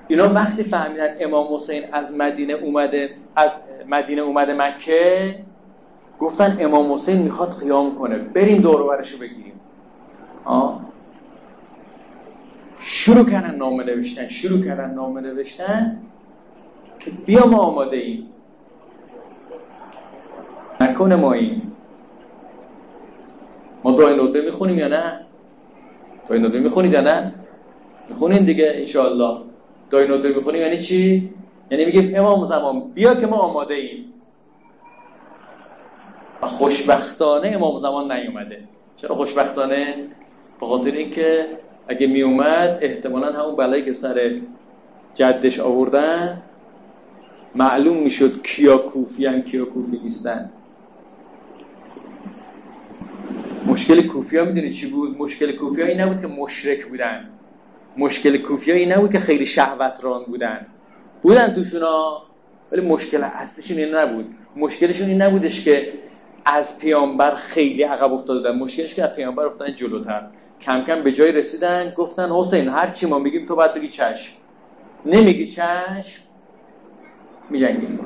اینا 0.09 0.35
وقتی 0.35 0.63
فهمیدن 0.63 1.17
امام 1.21 1.55
حسین 1.55 1.83
از 1.93 2.13
مدینه 2.13 2.53
اومده 2.53 3.11
از 3.37 3.61
مدینه 3.89 4.23
اومده 4.23 4.53
مکه 4.53 5.35
گفتن 6.21 6.57
امام 6.61 6.93
حسین 6.93 7.23
می‌خواد 7.23 7.61
قیام 7.61 7.99
کنه. 7.99 8.19
بریم 8.19 8.63
دور 8.63 8.81
رو 8.81 9.19
بگیریم. 9.21 9.61
آه. 10.45 10.94
شروع 12.87 13.31
کردن 13.31 13.55
نامه 13.55 13.85
نوشتن 13.85 14.29
شروع 14.29 14.65
کردن 14.65 14.95
نامه 14.95 15.21
نوشتن 15.21 15.99
که 17.01 17.11
بیا 17.11 17.47
ما 17.47 17.59
آماده 17.59 17.97
ایم. 17.97 18.31
نکنه 20.81 21.17
ما 21.17 21.33
این. 21.33 21.63
ما 23.85 23.93
دعای 23.93 24.15
ندبه 24.15 24.41
می‌خونیم 24.41 24.79
یا 24.79 24.89
نه؟ 24.89 25.21
دعای 26.29 26.41
ندبه 26.41 26.61
می‌خونید 26.61 26.93
یا 26.93 27.01
نه؟ 27.01 27.35
می‌خونین 28.09 28.45
دیگه 28.45 28.73
انشاءالله. 28.75 29.39
داینود 29.91 30.27
می‌خونیم 30.27 30.63
یعنی 30.63 30.79
چی؟ 30.79 31.31
یعنی 31.71 31.85
میگه 31.85 32.19
امام 32.19 32.45
زمان 32.45 32.81
بیا 32.81 33.15
که 33.15 33.27
ما 33.27 33.37
آماده 33.37 33.75
ایم. 33.75 34.13
و 36.43 36.47
خوشبختانه 36.47 37.49
امام 37.49 37.79
زمان 37.79 38.13
نیومده. 38.13 38.65
چرا 38.97 39.15
خوشبختانه؟ 39.15 39.95
به 40.61 40.67
خاطر 40.67 40.91
اینکه 40.91 41.47
اگه 41.89 42.07
میومد 42.07 42.79
احتمالا 42.81 43.33
همون 43.33 43.57
بلایی 43.57 43.85
که 43.85 43.93
سر 43.93 44.41
جدش 45.15 45.61
آوردن 45.61 46.43
معلوم 47.55 47.97
می‌شد 47.97 48.43
کیا 48.43 48.79
کوفیان 48.79 49.43
کیا 49.43 49.65
کوفی 49.65 50.01
نیستن. 50.05 50.51
مشکل 53.67 54.07
کوفی 54.07 54.37
ها 54.37 54.45
می‌دونی 54.45 54.71
چی 54.71 54.87
بود؟ 54.91 55.19
مشکل 55.19 55.53
کوفی 55.53 55.83
ها 55.83 55.89
این 55.89 56.01
نبود 56.01 56.21
که 56.21 56.27
مشرک 56.27 56.85
بودن. 56.87 57.29
مشکل 57.97 58.39
کوفی 58.39 58.71
ها 58.71 58.77
این 58.77 58.93
نبود 58.93 59.13
که 59.13 59.19
خیلی 59.19 59.47
شهوتران 59.47 60.25
بودن. 60.25 60.67
بودن 61.23 61.55
توشون 61.55 61.83
ها 61.83 62.23
ولی 62.73 62.81
مشکل 62.81 63.25
اصلیشون 63.25 63.79
این 63.79 63.95
نبود. 63.95 64.35
مشکلشون 64.57 65.09
این 65.09 65.23
نبودش 65.23 65.65
که 65.65 65.93
از 66.45 66.79
پیامبر 66.79 67.35
خیلی 67.35 67.83
عقب 67.83 68.13
افتاده 68.13 68.39
بودن. 68.39 68.59
مشکلش 68.59 68.95
که 68.95 69.05
از 69.05 69.15
پیامبر 69.17 69.47
افتادن 69.47 69.75
جلوتر. 69.75 70.27
کم 70.61 70.85
کم 70.85 71.03
به 71.03 71.13
جای 71.13 71.33
رسیدن 71.33 71.93
گفتن 71.97 72.31
حسین 72.31 72.69
هر 72.69 72.91
چی 72.91 73.07
ما 73.07 73.19
میگیم 73.19 73.47
تو 73.47 73.57
باید 73.57 73.75
بگی 73.75 73.89
چشم. 73.89 74.33
نمیگی 75.07 75.47
چشم 75.47 76.23
میجنگیم. 77.51 78.01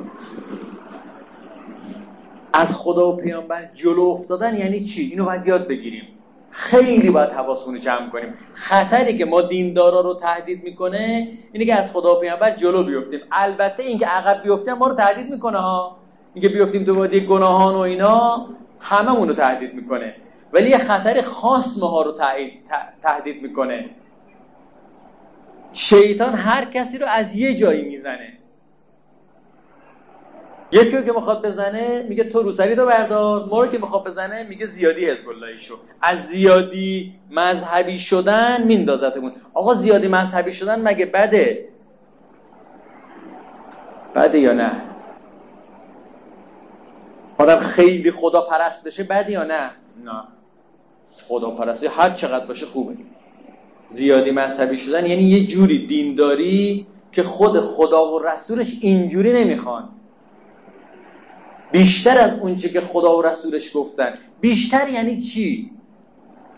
از 2.52 2.76
خدا 2.76 3.12
و 3.12 3.16
پیامبر 3.16 3.70
جلو 3.74 4.02
افتادن 4.02 4.56
یعنی 4.56 4.84
چی؟ 4.84 5.02
اینو 5.02 5.24
باید 5.24 5.46
یاد 5.46 5.68
بگیریم. 5.68 6.08
خیلی 6.50 7.10
باید 7.10 7.30
حواسمون 7.30 7.74
رو 7.74 7.80
جمع 7.80 8.10
کنیم. 8.10 8.34
خطری 8.52 9.18
که 9.18 9.24
ما 9.24 9.42
دیندارا 9.42 10.00
رو 10.00 10.14
تهدید 10.14 10.64
می‌کنه 10.64 11.28
اینه 11.52 11.64
که 11.64 11.74
از 11.74 11.92
خدا 11.92 12.16
و 12.16 12.20
پیامبر 12.20 12.50
جلو 12.50 12.84
بیفتیم. 12.84 13.20
البته 13.32 13.82
اینکه 13.82 14.06
عقب 14.06 14.42
بیفتیم 14.42 14.74
ما 14.74 14.86
رو 14.86 14.94
تهدید 14.94 15.30
می‌کنه 15.30 15.58
ها. 15.58 15.96
اینکه 16.34 16.48
بیفتیم 16.48 16.84
تو 16.84 16.96
وادی 16.96 17.20
گناهان 17.20 17.74
و 17.74 17.78
اینا 17.78 18.46
هممون 18.80 19.28
رو 19.28 19.34
تهدید 19.34 19.74
می‌کنه. 19.74 20.14
ولی 20.52 20.70
یه 20.70 20.78
خطر 20.78 21.20
خاص 21.20 21.78
ماها 21.78 22.02
رو 22.02 22.12
تهدید 23.02 23.42
می‌کنه. 23.42 23.90
شیطان 25.72 26.34
هر 26.34 26.64
کسی 26.64 26.98
رو 26.98 27.06
از 27.06 27.34
یه 27.34 27.54
جایی 27.54 27.82
می‌زنه. 27.82 28.32
یکی 30.72 30.96
رو 30.96 31.02
که 31.02 31.12
می‌خواد 31.12 31.46
بزنه 31.46 32.06
میگه 32.08 32.24
تو 32.24 32.42
روسری 32.42 32.76
تو 32.76 32.86
بردار 32.86 33.44
ما 33.44 33.62
رو 33.62 33.68
که 33.68 33.78
می‌خواد 33.78 34.04
بزنه 34.04 34.42
میگه 34.42 34.66
زیادی 34.66 35.06
حزب 35.06 35.56
شو. 35.56 35.74
از 36.02 36.26
زیادی 36.26 37.14
مذهبی 37.30 37.98
شدن 37.98 38.66
میندازتمون 38.66 39.32
آقا 39.54 39.74
زیادی 39.74 40.08
مذهبی 40.08 40.52
شدن 40.52 40.88
مگه 40.88 41.06
بده؟ 41.06 41.68
بده 44.14 44.38
یا 44.38 44.52
نه؟ 44.52 44.72
آدم 47.38 47.58
خیلی 47.58 48.10
خدا 48.10 48.40
پرست 48.40 48.86
بشه 48.86 49.02
بده 49.04 49.32
یا 49.32 49.44
نه؟ 49.44 49.70
نه. 50.04 50.22
خدا 51.28 51.50
پرستی 51.50 51.86
هر 51.86 52.10
چقدر 52.10 52.46
باشه 52.46 52.66
خوبه. 52.66 52.94
زیادی 53.88 54.30
مذهبی 54.30 54.76
شدن 54.76 55.06
یعنی 55.06 55.22
یه 55.22 55.46
جوری 55.46 55.86
دینداری 55.86 56.86
که 57.12 57.22
خود 57.22 57.60
خدا 57.60 58.12
و 58.12 58.18
رسولش 58.18 58.78
اینجوری 58.80 59.32
نمی‌خوان. 59.32 59.88
بیشتر 61.72 62.18
از 62.18 62.38
اونچه 62.38 62.68
که 62.68 62.80
خدا 62.80 63.18
و 63.18 63.22
رسولش 63.22 63.76
گفتن. 63.76 64.14
بیشتر 64.40 64.88
یعنی 64.88 65.20
چی؟ 65.20 65.70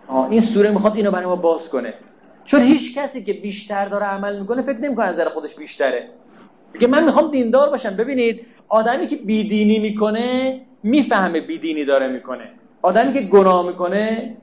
آه 0.08 0.30
این 0.30 0.40
سوره 0.40 0.70
می‌خواد 0.70 0.96
اینو 0.96 1.10
برای 1.10 1.26
ما 1.26 1.36
باز 1.36 1.70
کنه. 1.70 1.94
چون 2.44 2.62
هیچ 2.62 2.98
کسی 2.98 3.24
که 3.24 3.32
بیشتر 3.32 3.84
داره 3.84 4.06
عمل 4.06 4.40
می‌کنه 4.40 4.62
فکر 4.62 4.78
نمی‌کنه 4.78 5.12
نظر 5.12 5.28
خودش 5.28 5.56
بیشتره. 5.56 6.08
میگه 6.74 6.86
من 6.86 7.04
می‌خوام 7.04 7.30
دیندار 7.30 7.70
باشم. 7.70 7.96
ببینید 7.96 8.46
آدمی 8.68 9.06
که 9.06 9.16
بیدینی 9.16 9.78
می‌کنه 9.78 10.60
می‌فهمه 10.82 11.40
بیدینی 11.40 11.84
داره 11.84 12.08
می‌کنه. 12.08 12.50
آدمی 12.82 13.12
که 13.12 13.20
گناه 13.20 13.66
می‌کنه 13.66 14.36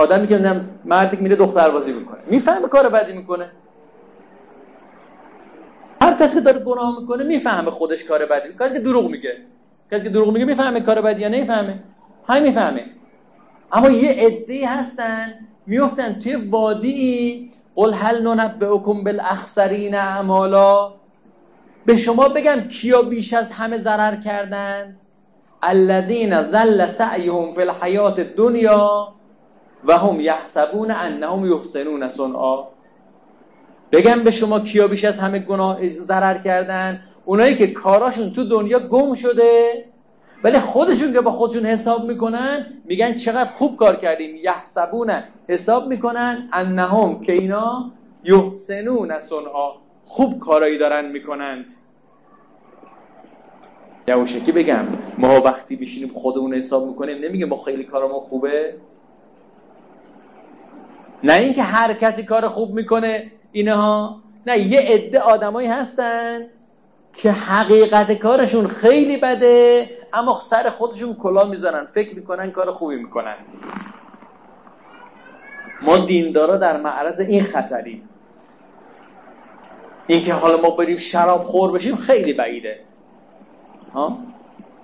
آدمی 0.00 0.26
که 0.28 0.60
مردی 0.84 1.16
که 1.16 1.22
میره 1.22 1.36
دختر 1.36 1.70
بازی 1.70 1.92
می‌کنه. 1.92 2.18
می‌فهمه 2.26 2.68
کار 2.68 2.88
بدی 2.88 3.12
می‌کنه. 3.12 3.50
هر 6.02 6.14
کسی 6.14 6.34
که 6.34 6.40
داره 6.40 6.58
گناه 6.58 7.00
می‌کنه 7.00 7.24
می‌فهمه 7.24 7.70
خودش 7.70 8.04
کار 8.04 8.26
بدی 8.26 8.48
می‌کنه. 8.48 8.72
که 8.72 8.80
دروغ 8.80 9.10
میگه. 9.10 9.36
کسی 9.92 10.02
که 10.02 10.10
دروغ 10.10 10.32
میگه 10.32 10.44
می‌فهمه 10.44 10.80
کار 10.80 11.00
بدی 11.00 11.20
یا 11.20 11.28
نمی‌فهمه. 11.28 11.74
همین 12.28 12.42
می‌فهمه. 12.42 12.84
اما 13.72 13.90
یه 13.90 14.10
عده 14.26 14.68
هستن 14.68 15.34
میفتن 15.66 16.20
توی 16.20 16.34
وادی 16.34 17.52
قل 17.74 17.92
هل 17.94 18.26
ننبئکم 18.26 19.04
بالاخسرین 19.04 19.94
اعمالا. 19.94 20.92
به 21.86 21.96
شما 21.96 22.28
بگم 22.28 22.60
کیا 22.68 23.02
بیش 23.02 23.34
از 23.34 23.52
همه 23.52 23.78
ضرر 23.78 24.16
کردن. 24.16 24.96
الذين 25.62 26.32
ذل 26.52 26.86
سعيهم 26.86 27.52
في 27.52 27.62
الحیات 27.62 28.18
الدنیا. 28.18 29.19
و 29.84 29.98
هم 29.98 30.20
یحسبون 30.20 30.90
انهم 30.90 31.46
یحسنون. 31.46 32.08
صنعا. 32.08 32.64
بگم 33.92 34.24
به 34.24 34.30
شما 34.30 34.60
کیا 34.60 34.88
بیش 34.88 35.04
از 35.04 35.18
همه 35.18 35.38
گناه 35.38 35.88
ضرر 35.88 36.38
کردن؟ 36.38 37.00
اونایی 37.24 37.56
که 37.56 37.66
کاراشون 37.66 38.32
تو 38.32 38.48
دنیا 38.48 38.78
گم 38.78 39.14
شده 39.14 39.84
ولی 40.44 40.58
خودشون 40.58 41.12
که 41.12 41.20
با 41.20 41.30
خودشون 41.30 41.66
حساب 41.66 42.04
می‌کنن 42.04 42.66
میگن 42.84 43.14
چقدر 43.14 43.50
خوب 43.50 43.76
کار 43.76 43.96
کردیم. 43.96 44.36
یحسبون 44.36 45.22
حساب 45.48 45.88
می‌کنن 45.88 46.48
انهم 46.52 47.20
که 47.20 47.32
اینا 47.32 47.92
یحسنون. 48.24 49.18
صنعا. 49.18 49.72
خوب 50.04 50.38
کارایی 50.38 50.78
دارن 50.78 51.10
می‌کنند. 51.10 51.64
یواشکی 54.08 54.52
بگم 54.52 54.84
ما 55.18 55.40
وقتی 55.40 55.76
بشینیم 55.76 56.08
خودمون 56.14 56.54
حساب 56.54 56.86
می‌کنیم 56.86 57.24
نمیگه 57.24 57.46
ما 57.46 57.56
خیلی 57.56 57.84
کارمون 57.84 58.20
خوبه. 58.20 58.74
نه 61.22 61.32
اینکه 61.32 61.62
هر 61.62 61.92
کسی 61.92 62.24
کار 62.24 62.48
خوب 62.48 62.74
می‌کنه 62.74 63.32
اینها. 63.52 64.22
نه 64.46 64.58
یه 64.58 64.80
عده 64.80 65.20
آدمایی 65.20 65.68
هستن 65.68 66.46
که 67.14 67.32
حقیقت 67.32 68.12
کارشون 68.12 68.66
خیلی 68.66 69.16
بده 69.16 69.90
اما 70.12 70.40
سر 70.42 70.70
خودشون 70.70 71.14
کلا 71.14 71.44
می‌زنن 71.44 71.86
فکر 71.86 72.14
می‌کنن 72.14 72.50
کار 72.50 72.72
خوبی 72.72 72.96
می‌کنن. 72.96 73.34
ما 75.82 75.98
دیندارا 75.98 76.56
در 76.56 76.76
معرض 76.80 77.20
این 77.20 77.42
خطری 77.42 78.02
اینکه 80.06 80.34
حالا 80.34 80.56
ما 80.60 80.70
بریم 80.70 80.96
شراب 80.96 81.42
خور 81.42 81.72
بشیم 81.72 81.96
خیلی 81.96 82.32
بعیده. 82.32 82.80
ها؟ 83.94 84.18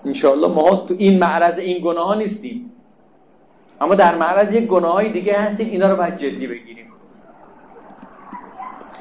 انشاءالله 0.04 0.48
ما 0.48 0.76
تو 0.76 0.94
این 0.98 1.18
معرض 1.18 1.58
این 1.58 1.82
گناه 1.84 2.06
ها 2.06 2.14
نیستیم. 2.14 2.72
اما 3.80 3.94
در 3.94 4.14
معرض 4.14 4.54
یک 4.54 4.66
گناه 4.66 5.08
دیگه 5.08 5.38
هستیم 5.38 5.68
اینا 5.68 5.90
رو 5.90 5.96
باید 5.96 6.16
جدی 6.16 6.46
بگیریم. 6.46 6.92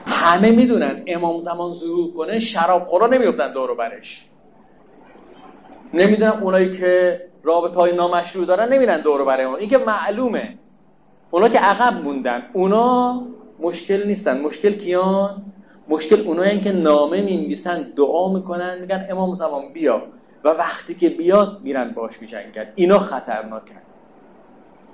همه 0.08 0.52
می‌دونن 0.52 1.04
امام 1.08 1.40
زمان 1.40 1.72
ظهور 1.72 2.14
کنه 2.14 2.40
شراب 2.40 2.84
خورا 2.84 3.08
نمیفتن 3.08 3.54
دور 3.54 3.76
برش. 3.76 4.26
نمی‌دونن 5.94 6.32
اونایی 6.32 6.78
که 6.78 7.22
رابطه 7.44 7.76
های 7.76 7.96
نامشروع 7.96 8.46
دارن 8.46 8.74
نمیرن 8.74 9.02
دور 9.02 9.26
بره 9.26 9.44
اون. 9.44 9.60
این 9.60 9.70
که 9.70 9.78
معلومه. 9.78 10.58
اونا 11.32 11.50
که 11.50 11.60
عقب 11.60 12.04
موندن 12.04 12.44
اونا 12.54 13.22
مشکل 13.60 14.08
نیستن. 14.08 14.42
مشکل 14.42 14.72
کیان؟ 14.72 15.46
مشکل 15.90 16.28
اونایی 16.28 16.62
که 16.62 16.72
نامه 16.72 17.22
می‌نویسن 17.22 17.82
دعا 17.82 18.34
می‌کنن 18.34 18.82
میگن 18.82 19.08
امام 19.10 19.36
زمان 19.36 19.74
بیا. 19.74 20.02
و 20.44 20.50
وقتی 20.50 20.96
که 20.96 21.10
بیاد 21.10 21.60
میرن 21.64 21.92
باش 21.92 22.22
میجنگن. 22.22 22.68
اینا 22.76 23.00
خطرناکن. 23.00 23.76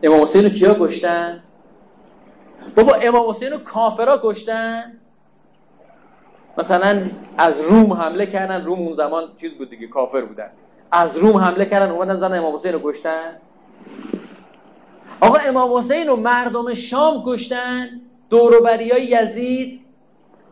امام 0.04 0.22
حسین 0.22 0.44
رو 0.44 0.50
کیا 0.50 0.76
کشتن؟ 0.80 1.44
بابا 2.76 2.94
امام 2.94 3.30
حسین 3.30 3.52
رو 3.52 3.58
کافرا 3.58 4.20
کشتن؟ 4.24 4.94
مثلا 6.58 7.08
از 7.38 7.62
روم 7.62 7.94
حمله 7.94 8.26
کردن 8.26 8.66
روم 8.66 8.80
اون 8.80 8.96
زمان 8.96 9.24
چیز 9.42 9.54
بود 9.54 9.70
دیگه 9.70 9.88
کافر 9.88 10.22
بودن. 10.22 10.50
از 10.92 11.18
روم 11.18 11.38
حمله 11.38 11.66
کردن 11.66 11.92
اومدن 11.92 12.20
زن 12.20 12.34
امام 12.34 12.56
حسین 12.56 12.74
رو 12.74 12.80
کشتن؟ 12.84 13.32
آقا 15.22 15.38
امام 15.38 15.74
حسین 15.74 16.08
رو 16.08 16.16
مردم 16.16 16.74
شام 16.74 17.24
کشتن؟ 17.26 18.02
دوروبری 18.30 18.90
های 18.90 19.04
یزید؟ 19.04 19.82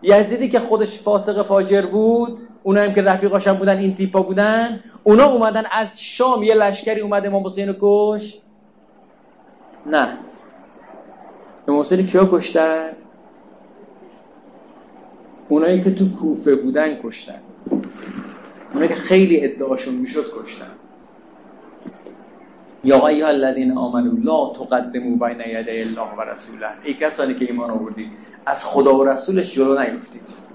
یزیدی 0.01 0.49
که 0.49 0.59
خودش 0.59 0.99
فاسق 0.99 1.41
فاجر 1.45 1.85
بود 1.85 2.39
اونا 2.63 2.81
هم 2.81 2.93
که 2.93 3.01
رفیقاش 3.01 3.47
هم 3.47 3.53
بودن 3.53 3.77
این 3.77 3.95
تیپا 3.95 4.21
بودن 4.21 4.83
اونا 5.03 5.25
اومدن 5.25 5.63
از 5.71 6.01
شام 6.01 6.43
یه 6.43 6.53
لشکری 6.53 7.01
اومد 7.01 7.25
امام 7.25 7.45
حسین 7.45 7.67
رو 7.67 7.75
کش 7.81 8.37
نه. 9.85 10.17
امام 11.67 11.79
حسین 11.79 12.05
کیا 12.05 12.29
کشتن؟ 12.31 12.89
اونایی 15.49 15.83
که 15.83 15.95
تو 15.95 16.09
کوفه 16.09 16.55
بودن 16.55 16.97
کشتن. 17.03 17.39
اونایی 18.73 18.89
که 18.89 18.95
خیلی 18.95 19.45
ادعاشون 19.45 19.95
می‌شد 19.95 20.25
کشتن. 20.41 20.71
یا 22.83 23.07
ایها 23.07 23.27
الذین 23.27 23.77
آمنوا 23.77 24.17
لا 24.23 24.53
تقدموا 24.65 25.27
بین 25.27 25.39
یدی 25.39 25.81
الله 25.81 26.15
و 26.17 26.21
رسوله. 26.21 26.67
ای 26.83 26.93
کسانی 26.93 27.33
که 27.33 27.45
ایمان 27.45 27.71
آوردید 27.71 28.11
از 28.45 28.65
خدا 28.65 28.95
و 28.95 29.03
رسولش 29.05 29.55
جلو 29.55 29.79
نیفتید. 29.79 30.49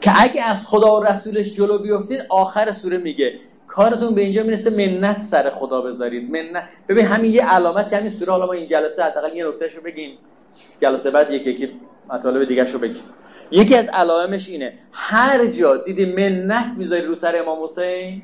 که 0.00 0.22
اگه 0.22 0.42
از 0.42 0.66
خدا 0.66 1.00
و 1.00 1.04
رسولش 1.04 1.54
جلو 1.54 1.78
بیفتید 1.78 2.20
آخر 2.28 2.72
سوره 2.72 2.98
میگه 2.98 3.40
کارتون 3.68 4.14
به 4.14 4.20
اینجا 4.20 4.42
می‌رسه 4.42 4.70
منت 4.70 5.20
سر 5.20 5.50
خدا 5.50 5.80
بذارید. 5.80 6.30
منت. 6.30 6.64
ببین 6.88 7.06
همین 7.06 7.32
یه 7.32 7.50
علامت 7.50 7.92
همین 7.92 8.10
سوره. 8.10 8.32
حالا 8.32 8.46
ما 8.46 8.52
این 8.52 8.68
جلسه 8.68 9.04
حداقل 9.04 9.36
یه 9.36 9.48
نکتهشو 9.48 9.82
بگیم. 9.82 10.18
جلسه 10.82 11.10
بعد 11.10 11.32
یکی 11.32 11.50
یکی 11.50 11.80
مطالب 12.12 12.48
دیگه 12.48 12.64
شو 12.66 12.78
بگیم. 12.78 13.02
یکی 13.50 13.76
از 13.76 13.88
علائمش 13.88 14.48
اینه. 14.48 14.72
هر 14.92 15.46
جا 15.46 15.76
دیدی 15.76 16.04
منت 16.12 16.66
می‌ذاری 16.76 17.02
رو 17.02 17.14
سر 17.16 17.36
امام 17.36 17.64
حسین 17.64 18.22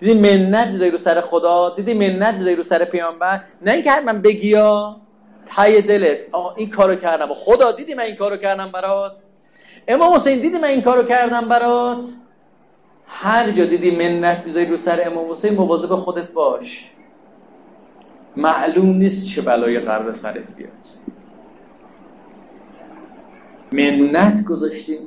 دیدی 0.00 0.14
منت 0.14 0.68
می‌ذاری 0.68 0.90
رو 0.90 0.98
سر 0.98 1.20
خدا 1.20 1.74
دیدی 1.76 1.94
منت 1.94 2.34
می‌ذاری 2.34 2.56
رو 2.56 2.64
سر 2.64 2.84
پیامبر 2.84 3.40
نه 3.62 3.72
اینکه 3.72 3.90
من 4.06 4.22
بگیا 4.22 4.96
تای 5.56 5.82
دلت 5.82 6.18
آقا 6.32 6.54
این 6.54 6.70
کارو 6.70 6.94
کردم. 6.94 7.34
خدا 7.34 7.72
دیدی 7.72 7.94
من 7.94 8.02
این 8.02 8.16
کارو 8.16 8.36
کردم 8.36 8.70
برات؟ 8.72 9.12
امام 9.88 10.14
حسین 10.14 10.40
دیدی 10.40 10.58
من 10.58 10.64
این 10.64 10.82
کارو 10.82 11.02
کردم 11.02 11.48
برات؟ 11.48 12.04
هر 13.12 13.50
جا 13.50 13.64
دیدی 13.64 13.96
منت 13.96 14.46
می‌ذاری 14.46 14.66
رو 14.66 14.76
سر 14.76 15.02
امام 15.06 15.32
حسین 15.32 15.54
مواظب 15.54 15.94
خودت 15.94 16.32
باش. 16.32 16.90
معلوم 18.36 18.88
نیست 18.88 19.26
چه 19.26 19.42
بلای 19.42 19.78
قرار 19.78 20.12
سرت 20.12 20.56
بیاد. 20.56 20.72
منت 23.72 24.44
گذاشتیم. 24.44 24.98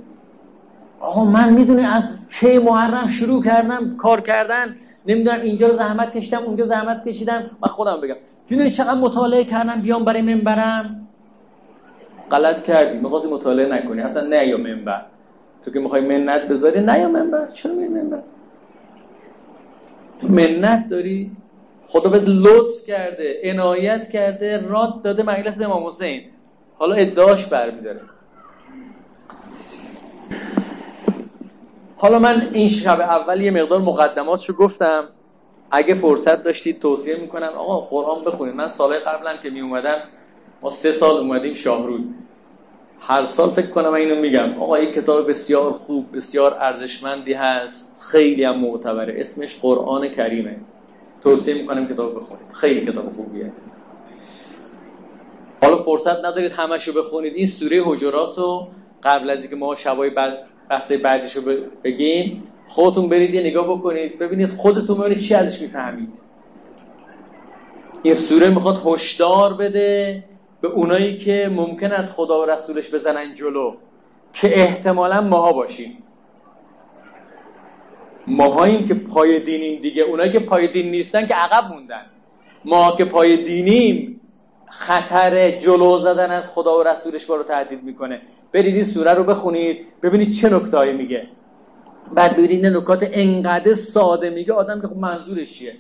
آقا 0.99 1.25
من 1.25 1.53
می‌دونی 1.53 1.85
از 1.85 2.17
کی 2.39 2.57
محرم 2.57 3.07
شروع 3.07 3.43
کردم 3.43 3.97
کار 3.97 4.21
کردن. 4.21 4.75
نمی‌دونم 5.07 5.41
اینجا 5.41 5.67
رو 5.67 5.75
زحمت 5.75 6.17
کشیدم 6.17 6.43
اونجا 6.43 6.65
زحمت 6.65 7.07
کشیدم. 7.07 7.51
من 7.61 7.67
خودم 7.67 8.01
بگم. 8.01 8.15
می‌دونی 8.49 8.71
چقدر 8.71 8.99
مطالعه 8.99 9.43
کردم 9.43 9.81
بیام 9.81 10.05
برای 10.05 10.21
منبرم؟ 10.21 11.07
غلط 12.31 12.63
کردی. 12.63 12.99
می‌خواستی 12.99 13.27
مطالعه 13.29 13.67
نکنی. 13.67 14.01
اصلا 14.01 14.27
نه 14.27 14.47
یا 14.47 14.57
منبر. 14.57 15.05
تو 15.65 15.71
که 15.71 15.79
می‌خوای 15.79 16.01
منت 16.01 16.47
بذاری 16.47 16.81
نه 16.81 16.99
یا 16.99 17.07
منبر 17.07 17.47
چرا 17.53 17.73
میری 17.73 17.89
منبر 17.89 18.21
تو 20.19 20.27
منت 20.27 20.87
داری. 20.89 21.31
خدا 21.87 22.09
به 22.09 22.19
لطف 22.19 22.85
کرده 22.87 23.41
عنایت 23.43 24.09
کرده 24.09 24.67
راد 24.67 25.01
داده 25.01 25.23
مجلس 25.23 25.61
امام 25.61 25.87
حسین. 25.87 26.21
حالا 26.77 26.95
ادعاش 26.95 27.45
برمیداره. 27.45 28.01
حالا 31.97 32.19
من 32.19 32.47
این 32.53 32.67
شب 32.67 33.01
اول 33.01 33.41
یه 33.41 33.51
مقدار 33.51 33.79
مقدماتشو 33.79 34.53
گفتم. 34.53 35.03
اگه 35.71 35.95
فرصت 35.95 36.43
داشتید 36.43 36.79
توصیه 36.79 37.15
می‌کنم. 37.15 37.49
آقا 37.57 37.79
قرآن 37.79 38.23
بخونید. 38.23 38.55
من 38.55 38.69
سالهای 38.69 38.99
قبلم 38.99 39.37
که 39.43 39.49
می 39.49 39.61
اومدم 39.61 39.97
ما 40.61 40.69
سه 40.69 40.91
سال 40.91 41.17
اومدیم 41.17 41.53
شاهرود. 41.53 42.15
هر 43.07 43.25
سال 43.25 43.49
فکر 43.49 43.67
کنم 43.67 43.93
اینو 43.93 44.15
میگم. 44.15 44.61
آقا 44.61 44.79
یک 44.79 44.93
کتاب 44.93 45.29
بسیار 45.29 45.71
خوب 45.71 46.17
بسیار 46.17 46.53
ارزشمندی 46.53 47.33
هست. 47.33 48.01
خیلی 48.11 48.43
هم 48.43 48.59
معتبره. 48.59 49.21
اسمش 49.21 49.59
قرآن 49.61 50.07
کریمه. 50.09 50.55
توصیه 51.21 51.53
می‌کنم 51.53 51.93
کتاب 51.93 52.15
بخونید. 52.15 52.51
خیلی 52.53 52.91
کتاب 52.91 53.13
خوبیه. 53.15 53.51
حالا 55.61 55.77
فرصت 55.77 56.25
ندارید 56.25 56.51
همشو 56.51 56.93
بخونید. 56.93 57.33
این 57.35 57.47
سوره 57.47 57.81
حجرات 57.85 58.37
رو 58.37 58.67
قبل 59.03 59.29
از 59.29 59.39
اینکه 59.39 59.55
ما 59.55 59.75
شبای 59.75 60.09
بعد 60.09 60.37
بحث 60.69 60.91
بعدیشو 60.91 61.41
بگیم 61.83 62.43
خودتون 62.67 63.09
برید 63.09 63.33
یه 63.33 63.41
نگاه 63.41 63.77
بکنید. 63.77 64.19
ببینید 64.19 64.49
خودتون 64.49 64.97
ببینید 64.97 65.19
چی 65.19 65.33
ازش 65.33 65.61
می‌فهمید. 65.61 66.13
این 68.03 68.13
سوره 68.13 68.49
می‌خواد 68.49 68.81
هشدار 68.85 69.53
بده. 69.53 70.23
به 70.63 70.69
اونایی 70.69 71.17
که 71.17 71.51
ممکن 71.55 71.91
از 71.91 72.13
خدا 72.13 72.41
و 72.41 72.45
رسولش 72.45 72.93
بزنن 72.93 73.35
جلو 73.35 73.75
که 74.33 74.59
احتمالا 74.59 75.21
ماها 75.21 75.53
باشیم. 75.53 75.97
ماهاییم 78.27 78.87
که 78.87 78.93
پای 78.93 79.39
دینیم 79.39 79.81
دیگه 79.81 80.03
اونایی 80.03 80.31
که 80.31 80.39
پای 80.39 80.67
دین 80.67 80.91
نیستن 80.91 81.27
که 81.27 81.33
عقب 81.33 81.73
موندن. 81.73 82.05
ما 82.65 82.95
که 82.95 83.05
پای 83.05 83.43
دینیم 83.43 84.21
خطر 84.69 85.51
جلو 85.51 85.99
زدن 85.99 86.31
از 86.31 86.49
خدا 86.49 86.79
و 86.79 86.83
رسولش 86.83 87.29
رو 87.29 87.43
تهدید 87.43 87.83
می‌کنه. 87.83 88.21
برید 88.51 88.75
این 88.75 88.85
سوره 88.85 89.13
رو 89.13 89.23
بخونید 89.23 89.85
ببینید 90.03 90.31
چه 90.31 90.49
نکتهایی 90.49 90.93
میگه. 90.93 91.27
بعد 92.13 92.33
ببینید 92.33 92.65
نکات 92.65 93.09
انقدر 93.11 93.73
ساده 93.73 94.29
میگه 94.29 94.53
آدم 94.53 94.81
که 94.81 94.87
خب 94.87 94.97
منظورش 94.97 95.53
چیه؟ 95.53 95.75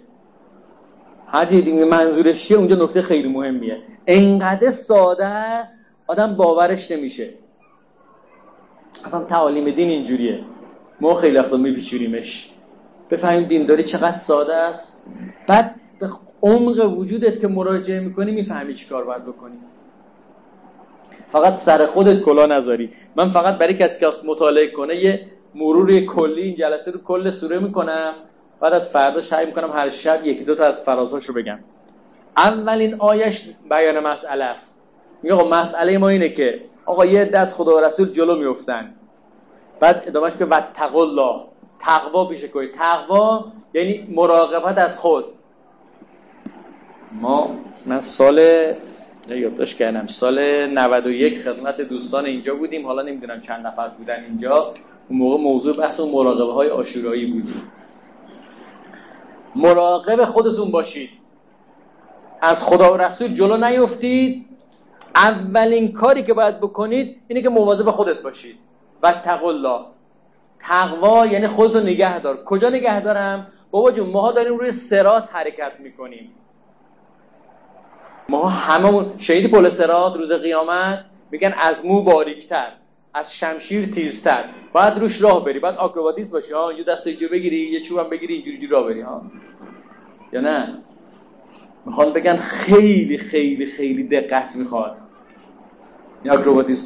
هر 1.33 1.45
منظورش 1.85 2.47
چیه؟ 2.47 2.57
اونجا 2.57 2.75
نکته 2.75 3.01
خیلی 3.01 3.27
مهمیه. 3.27 3.77
انقدر 4.07 4.71
ساده 4.71 5.25
است 5.25 5.85
آدم 6.07 6.35
باورش 6.35 6.91
نمیشه. 6.91 7.29
اصلا 9.05 9.23
تعالیم 9.23 9.69
دین 9.69 9.89
اینجوریه. 9.89 10.39
ما 11.01 11.15
خیلی 11.15 11.37
وقتا 11.37 11.57
میپیچوریمش 11.57 12.51
بفهمیم 13.11 13.43
دینداری 13.43 13.83
چقدر 13.83 14.11
ساده 14.11 14.55
است. 14.55 14.97
بعد 15.47 15.75
به 15.99 16.09
عمق 16.41 16.97
وجودت 16.97 17.39
که 17.39 17.47
مراجعه 17.47 17.99
می‌کنی 17.99 18.31
می‌فهمی 18.31 18.73
چی 18.73 18.89
کار 18.89 19.03
باید 19.03 19.25
بکنی. 19.25 19.55
فقط 21.29 21.53
سر 21.53 21.85
خودت 21.85 22.21
کلا 22.21 22.45
نذاری. 22.45 22.89
من 23.15 23.29
فقط 23.29 23.57
برای 23.57 23.73
کسی 23.73 23.99
که 23.99 24.11
مطالعه 24.27 24.67
کنه 24.67 24.95
یه 24.95 25.27
مرور 25.55 25.99
کلی 25.99 26.41
این 26.41 26.55
جلسه 26.55 26.91
رو 26.91 26.99
کل 26.99 27.31
سوره 27.31 27.59
می‌کنم. 27.59 28.13
بعد 28.63 28.73
از 28.73 28.89
فردا 28.89 29.21
سعی 29.21 29.45
می‌کنم 29.45 29.71
هر 29.71 29.89
شب 29.89 30.25
یکی 30.25 30.43
دو 30.43 30.55
تا 30.55 30.65
از 30.65 30.75
فرازهاش 30.75 31.25
رو 31.25 31.33
بگم. 31.33 31.59
اولین 32.37 32.95
آیش 32.99 33.49
بیان 33.69 33.99
مسئله 33.99 34.43
است. 34.43 34.81
میگه 35.23 35.35
آقا 35.35 35.49
مسئله 35.49 35.97
ما 35.97 36.09
اینه 36.09 36.29
که 36.29 36.61
آقا 36.85 37.05
یه 37.05 37.25
دست 37.25 37.53
خدا 37.53 37.75
و 37.75 37.79
رسول 37.79 38.11
جلو 38.11 38.35
میفتن 38.35 38.93
بعد 39.79 40.03
ادامهش 40.07 40.33
که 40.39 40.45
وتق 40.45 40.95
الله. 40.95 41.41
تقوا 41.79 42.25
پیشه 42.25 42.47
کنید 42.47 42.73
تقوا 42.73 43.45
یعنی 43.73 44.07
مراقبت 44.11 44.77
از 44.77 44.99
خود. 44.99 45.25
ما 47.11 47.55
من 47.85 47.99
سال 47.99 48.39
یادداشت 49.29 49.77
کردم. 49.77 50.07
سال 50.07 50.65
91 50.65 51.39
خدمت 51.39 51.81
دوستان 51.81 52.25
اینجا 52.25 52.55
بودیم. 52.55 52.85
حالا 52.85 53.01
نمی‌دونم 53.01 53.41
چند 53.41 53.67
نفر 53.67 53.87
بودن 53.87 54.23
اینجا. 54.23 54.73
اون 55.09 55.19
موقع 55.19 55.43
موضوع 55.43 55.77
بحث 55.77 55.99
مراقبه 55.99 56.53
های 56.53 56.69
آشورایی 56.69 57.25
بودیم 57.25 57.71
مراقب 59.55 60.25
خودتون 60.25 60.71
باشید. 60.71 61.09
از 62.41 62.63
خدا 62.63 62.93
و 62.93 62.97
رسول 62.97 63.33
جلو 63.33 63.57
نیفتید. 63.57 64.45
اولین 65.15 65.93
کاری 65.93 66.23
که 66.23 66.33
باید 66.33 66.57
بکنید 66.57 67.21
اینه 67.27 67.41
که 67.41 67.49
مواظب 67.49 67.89
خودت 67.89 68.21
باشید. 68.21 68.59
و 69.03 69.13
الله. 69.43 69.79
تقوا 70.59 71.25
یعنی 71.25 71.47
خودتو 71.47 71.79
نگه 71.79 72.19
دار 72.19 72.43
کجا 72.43 72.69
نگه 72.69 73.01
دارم 73.01 73.47
بابا 73.71 73.91
جون 73.91 74.09
ماها 74.09 74.31
داریم 74.31 74.57
روی 74.57 74.71
سرات 74.71 75.35
حرکت 75.35 75.71
می‌کنیم. 75.79 76.31
ما 78.29 78.49
هممون 78.49 79.13
شهید 79.17 79.51
پل 79.51 79.69
سرات 79.69 80.15
روز 80.15 80.31
قیامت 80.31 81.05
میگن 81.31 81.53
از 81.57 81.85
مو 81.85 82.01
باریکتر. 82.01 82.71
از 83.13 83.35
شمشیر 83.35 83.85
تیزتر. 83.85 84.45
باید 84.73 84.97
روش 84.97 85.21
راه 85.21 85.45
بری. 85.45 85.59
باید 85.59 85.75
آکروباتیس 85.75 86.31
باشی. 86.31 86.53
ها 86.53 86.73
یه 86.73 86.83
دست 86.83 87.07
اینجا 87.07 87.27
بگیری 87.27 87.57
یه 87.57 87.81
چوبم 87.81 88.09
بگیری 88.09 88.33
اینجوری 88.33 88.67
راه 88.67 88.85
بری. 88.85 89.01
ها 89.01 89.21
یا 90.33 90.41
نه؟ 90.41 90.77
می‌خوان 91.85 92.13
بگن 92.13 92.37
خیلی 92.37 93.17
خیلی 93.17 93.65
خیلی 93.65 94.03
دقت 94.03 94.55
می‌خواد. 94.55 94.97
این 96.23 96.33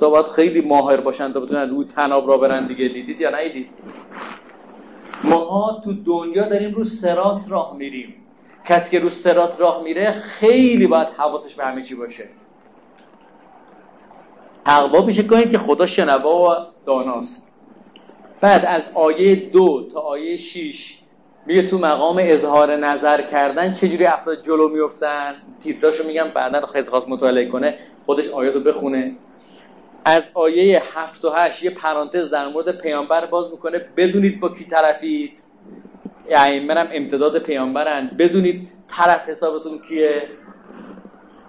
ها 0.01 0.09
باید 0.09 0.25
خیلی 0.25 0.61
ماهر 0.61 0.97
باشن 0.97 1.33
تا 1.33 1.39
بتونن 1.39 1.69
روی 1.69 1.85
تناب 1.85 2.27
را 2.27 2.37
برن 2.37 2.67
دیگه. 2.67 2.87
دیدید 2.87 3.21
یا 3.21 3.29
ندیدید؟ 3.29 3.69
ماها 5.23 5.81
تو 5.83 5.93
دنیا 5.93 6.49
داریم 6.49 6.73
رو 6.73 6.83
سرات 6.83 7.41
راه 7.49 7.77
میریم. 7.77 8.13
کسی 8.65 8.91
که 8.91 8.99
رو 8.99 9.09
سرات 9.09 9.59
راه 9.59 9.83
میره 9.83 10.11
خیلی 10.11 10.87
باید 10.87 11.07
حواسش 11.07 11.55
به 11.55 11.65
همه 11.65 11.81
چی 11.81 11.95
باشه. 11.95 12.29
تقوا 14.67 15.05
میشه 15.05 15.23
کنید 15.23 15.51
که 15.51 15.57
خدا 15.57 15.85
شنوا 15.85 16.51
و 16.51 16.55
داناست. 16.85 17.53
بعد 18.41 18.65
از 18.65 18.89
آیه 18.93 19.35
دو 19.35 19.89
تا 19.93 19.99
آیه 19.99 20.37
6 20.37 20.97
میگه 21.45 21.67
تو 21.67 21.77
مقام 21.77 22.17
اظهار 22.21 22.75
نظر 22.75 23.21
کردن 23.21 23.73
چجوری 23.73 24.05
افراد 24.05 24.43
جلو 24.43 24.69
میفتن؟ 24.69 25.35
تیتراشو 25.63 26.07
میگم 26.07 26.27
بعدا 26.35 26.65
خیلی 26.65 26.85
خواست 26.85 27.07
مطالعه 27.07 27.45
کنه 27.45 27.77
خودش 28.05 28.29
آیاتو 28.29 28.59
بخونه. 28.59 29.15
از 30.05 30.31
آیه 30.33 30.81
7 30.95 31.25
و 31.25 31.29
8 31.29 31.63
یه 31.63 31.69
پرانتز 31.69 32.29
در 32.29 32.47
مورد 32.47 32.81
پیامبر 32.81 33.25
باز 33.25 33.51
می‌کنه 33.51 33.81
بدونید 33.97 34.39
با 34.39 34.49
کی 34.49 34.63
طرفید. 34.65 35.39
یعنی 36.29 36.59
منم 36.59 36.87
امتداد 36.91 37.39
پیامبرن. 37.39 38.11
بدونید 38.19 38.67
طرف 38.87 39.29
حسابتون 39.29 39.79
کیه؟ 39.79 40.23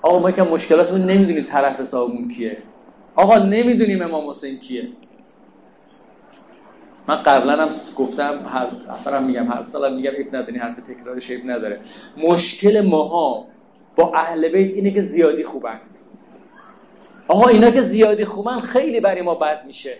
آقا 0.02 0.18
ما 0.18 0.30
که 0.30 0.42
مشکلاتمون 0.42 1.00
نمی‌دونید 1.00 1.46
طرف 1.46 1.80
حسابمون 1.80 2.28
کیه. 2.28 2.58
آقا 3.18 3.38
نمی‌دونیم 3.38 4.02
امام 4.02 4.30
حسین 4.30 4.58
کیه. 4.58 4.88
من 7.08 7.16
قبلا 7.16 7.62
هم 7.62 7.68
گفتم 7.96 8.46
هر 8.48 8.70
نفرم 8.92 9.24
میگم 9.24 9.46
هر 9.46 9.62
سالم 9.62 9.96
میگم 9.96 10.10
اب 10.10 10.36
نداری 10.36 10.58
حرف 10.58 10.78
تکرارش 10.80 11.30
اب 11.30 11.40
نداره. 11.44 11.80
مشکل 12.16 12.86
ماها 12.86 13.46
با 13.96 14.12
اهل 14.14 14.48
بیت 14.48 14.74
اینه 14.74 14.90
که 14.90 15.02
زیادی 15.02 15.44
خوبن. 15.44 15.80
آقا 17.28 17.48
اینا 17.48 17.70
که 17.70 17.82
زیادی 17.82 18.24
خوبن 18.24 18.60
خیلی 18.60 19.00
برای 19.00 19.22
ما 19.22 19.34
بد 19.34 19.64
میشه. 19.66 19.96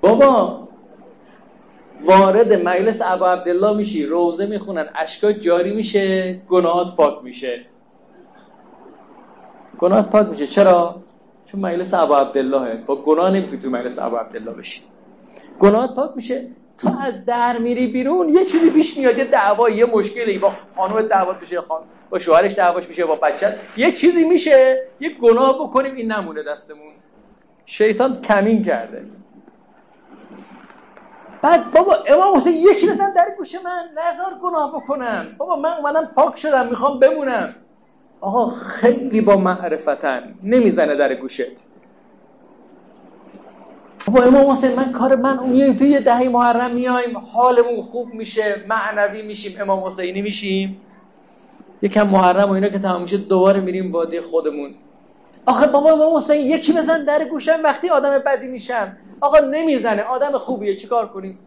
بابا 0.00 0.68
وارد 2.00 2.52
مجلس 2.52 3.02
ابا 3.04 3.32
عبدالله 3.32 3.76
میشی 3.76 4.06
روزه 4.06 4.46
می‌خونن 4.46 4.88
اشکا 4.94 5.32
جاری 5.32 5.72
میشه 5.72 6.34
گناهات 6.48 6.96
پاک 6.96 7.24
میشه. 7.24 7.73
گناهات 9.78 10.10
پاک 10.10 10.28
میشه. 10.28 10.46
چرا؟ 10.46 11.02
چون 11.46 11.60
مجلس 11.60 11.94
ابا 11.94 12.18
عبدالله 12.18 12.76
با 12.76 12.96
گناه 12.96 13.30
نمی‌تونی 13.30 13.62
تو 13.62 13.70
مجلس 13.70 13.98
ابا 13.98 14.18
عبدالله 14.18 14.52
بشی. 14.52 14.82
گناهات 15.60 15.94
پاک 15.94 16.10
میشه. 16.16 16.48
تو 16.78 16.88
از 17.00 17.24
در 17.24 17.58
میری 17.58 17.86
بیرون 17.86 18.28
یه 18.28 18.44
چیزی 18.44 18.70
پیش 18.70 18.98
میاد 18.98 19.18
یه 19.18 19.24
دعوا 19.24 19.70
یه 19.70 19.86
مشکلی. 19.86 20.38
با 20.38 20.52
خانم 20.76 21.02
دعوا 21.02 21.32
بشه 21.32 21.60
خان 21.60 21.80
با 22.10 22.18
شوهرش 22.18 22.54
دعواش 22.54 22.88
میشه 22.88 23.04
با 23.04 23.14
بچت 23.14 23.54
یه 23.76 23.92
چیزی 23.92 24.24
میشه. 24.24 24.82
یه 25.00 25.10
گناه 25.10 25.58
بکنیم 25.58 25.94
این 25.94 26.12
نمونه 26.12 26.42
دستمون. 26.42 26.92
شیطان 27.66 28.22
کمین 28.22 28.64
کرده. 28.64 29.06
بعد 31.42 31.70
بابا 31.72 31.94
امام 32.08 32.36
حسین 32.36 32.52
یکی 32.52 32.86
بزن 32.86 33.12
در 33.12 33.34
گوش 33.38 33.54
من. 33.54 33.84
نظر 34.06 34.38
گناه 34.42 34.72
بکنم. 34.74 35.26
بابا 35.38 35.56
من 35.56 35.72
اومدم 35.72 36.10
پاک 36.16 36.38
شدم 36.38 36.66
می‌خوام 36.66 36.98
بمونم. 36.98 37.54
آقا 38.24 38.48
خیلی 38.48 39.20
با 39.20 39.36
معرفتن. 39.36 40.34
نمی‌زنه 40.42 40.96
در 40.96 41.14
گوشت. 41.14 41.66
بابا 44.06 44.22
امام 44.22 44.50
حسین 44.50 44.74
من 44.74 44.92
کار 44.92 45.16
من 45.16 45.48
میایم 45.48 45.76
توی 45.76 46.00
دهی 46.00 46.28
محرم 46.28 46.74
میایم 46.74 47.18
حالمون 47.18 47.82
خوب 47.82 48.14
میشه 48.14 48.64
معنوی 48.68 49.22
میشیم 49.22 49.60
امام 49.60 49.84
حسینی 49.84 50.22
میشیم. 50.22 50.80
یکم 51.82 52.08
محرم 52.08 52.50
و 52.50 52.52
اینا 52.52 52.68
که 52.68 52.78
تمام 52.78 53.02
میشه 53.02 53.16
دوباره 53.16 53.60
میریم 53.60 53.92
وادی 53.92 54.20
خودمون. 54.20 54.74
آخه 55.46 55.66
بابا 55.66 55.92
امام 55.92 56.16
حسین 56.16 56.46
یکی 56.46 56.72
بزن 56.72 57.04
در 57.04 57.24
گوشم 57.24 57.60
وقتی 57.64 57.88
آدم 57.88 58.18
بدی 58.18 58.48
میشم. 58.48 58.96
آقا 59.20 59.38
نمی‌زنه. 59.38 60.02
آدم 60.02 60.38
خوبیه. 60.38 60.76
چیکار 60.76 61.08
کنیم؟ 61.08 61.38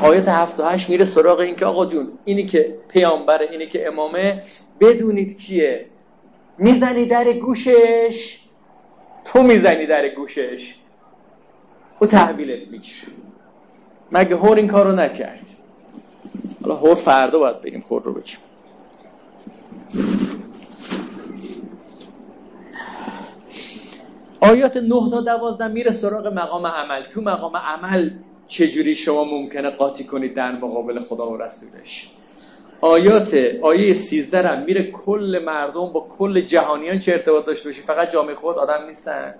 آیت 0.00 0.28
7 0.28 0.60
و 0.60 0.64
8 0.64 0.90
میره 0.90 1.04
سراغ 1.04 1.40
این 1.40 1.56
که 1.56 1.66
آقا 1.66 1.86
جون 1.86 2.08
اینی 2.24 2.46
که 2.46 2.78
پیامبره 2.88 3.48
اینی 3.50 3.66
که 3.66 3.88
امامه 3.88 4.42
بدونید 4.80 5.38
کیه؟ 5.38 5.86
می‌زنی 6.58 7.06
در 7.06 7.32
گوشش؟ 7.32 8.38
تو 9.24 9.42
می‌زنی 9.42 9.86
در 9.86 10.08
گوشش؟ 10.08 10.74
او 11.98 12.06
تحویلت 12.06 12.70
می‌گیره. 12.70 12.96
مگه 14.12 14.36
هور 14.36 14.56
این 14.56 14.66
کارو 14.66 14.92
نکرد؟ 14.92 15.50
حالا 16.62 16.76
هور 16.76 16.94
فردا 16.94 17.38
باید 17.38 17.60
بریم 17.60 17.84
هور 17.90 18.02
رو 18.02 18.12
بچیم. 18.12 18.40
آیات 24.40 24.76
9 24.76 25.10
تا 25.10 25.20
12 25.20 25.68
میره 25.68 25.92
سراغ 25.92 26.26
مقام 26.26 26.66
عمل. 26.66 27.02
تو 27.02 27.20
مقام 27.20 27.56
عمل 27.56 28.10
چجوری 28.48 28.94
شما 28.94 29.24
ممکنه 29.24 29.70
قاطی 29.70 30.04
کنید 30.04 30.34
در 30.34 30.52
مقابل 30.52 31.00
خدا 31.00 31.30
و 31.30 31.36
رسولش؟ 31.36 32.10
آیات 32.80 33.34
آیه 33.62 33.94
13 33.94 34.48
هم 34.48 34.64
میره 34.64 34.90
کل 34.90 35.42
مردم 35.46 35.92
با 35.92 36.06
کل 36.18 36.40
جهانیان 36.40 36.98
چه 36.98 37.12
ارتباط 37.12 37.46
داشته 37.46 37.68
باشی؟ 37.68 37.82
فقط 37.82 38.12
جامعه 38.12 38.34
خود 38.34 38.56
آدم 38.56 38.86
نیستن؟ 38.86 39.34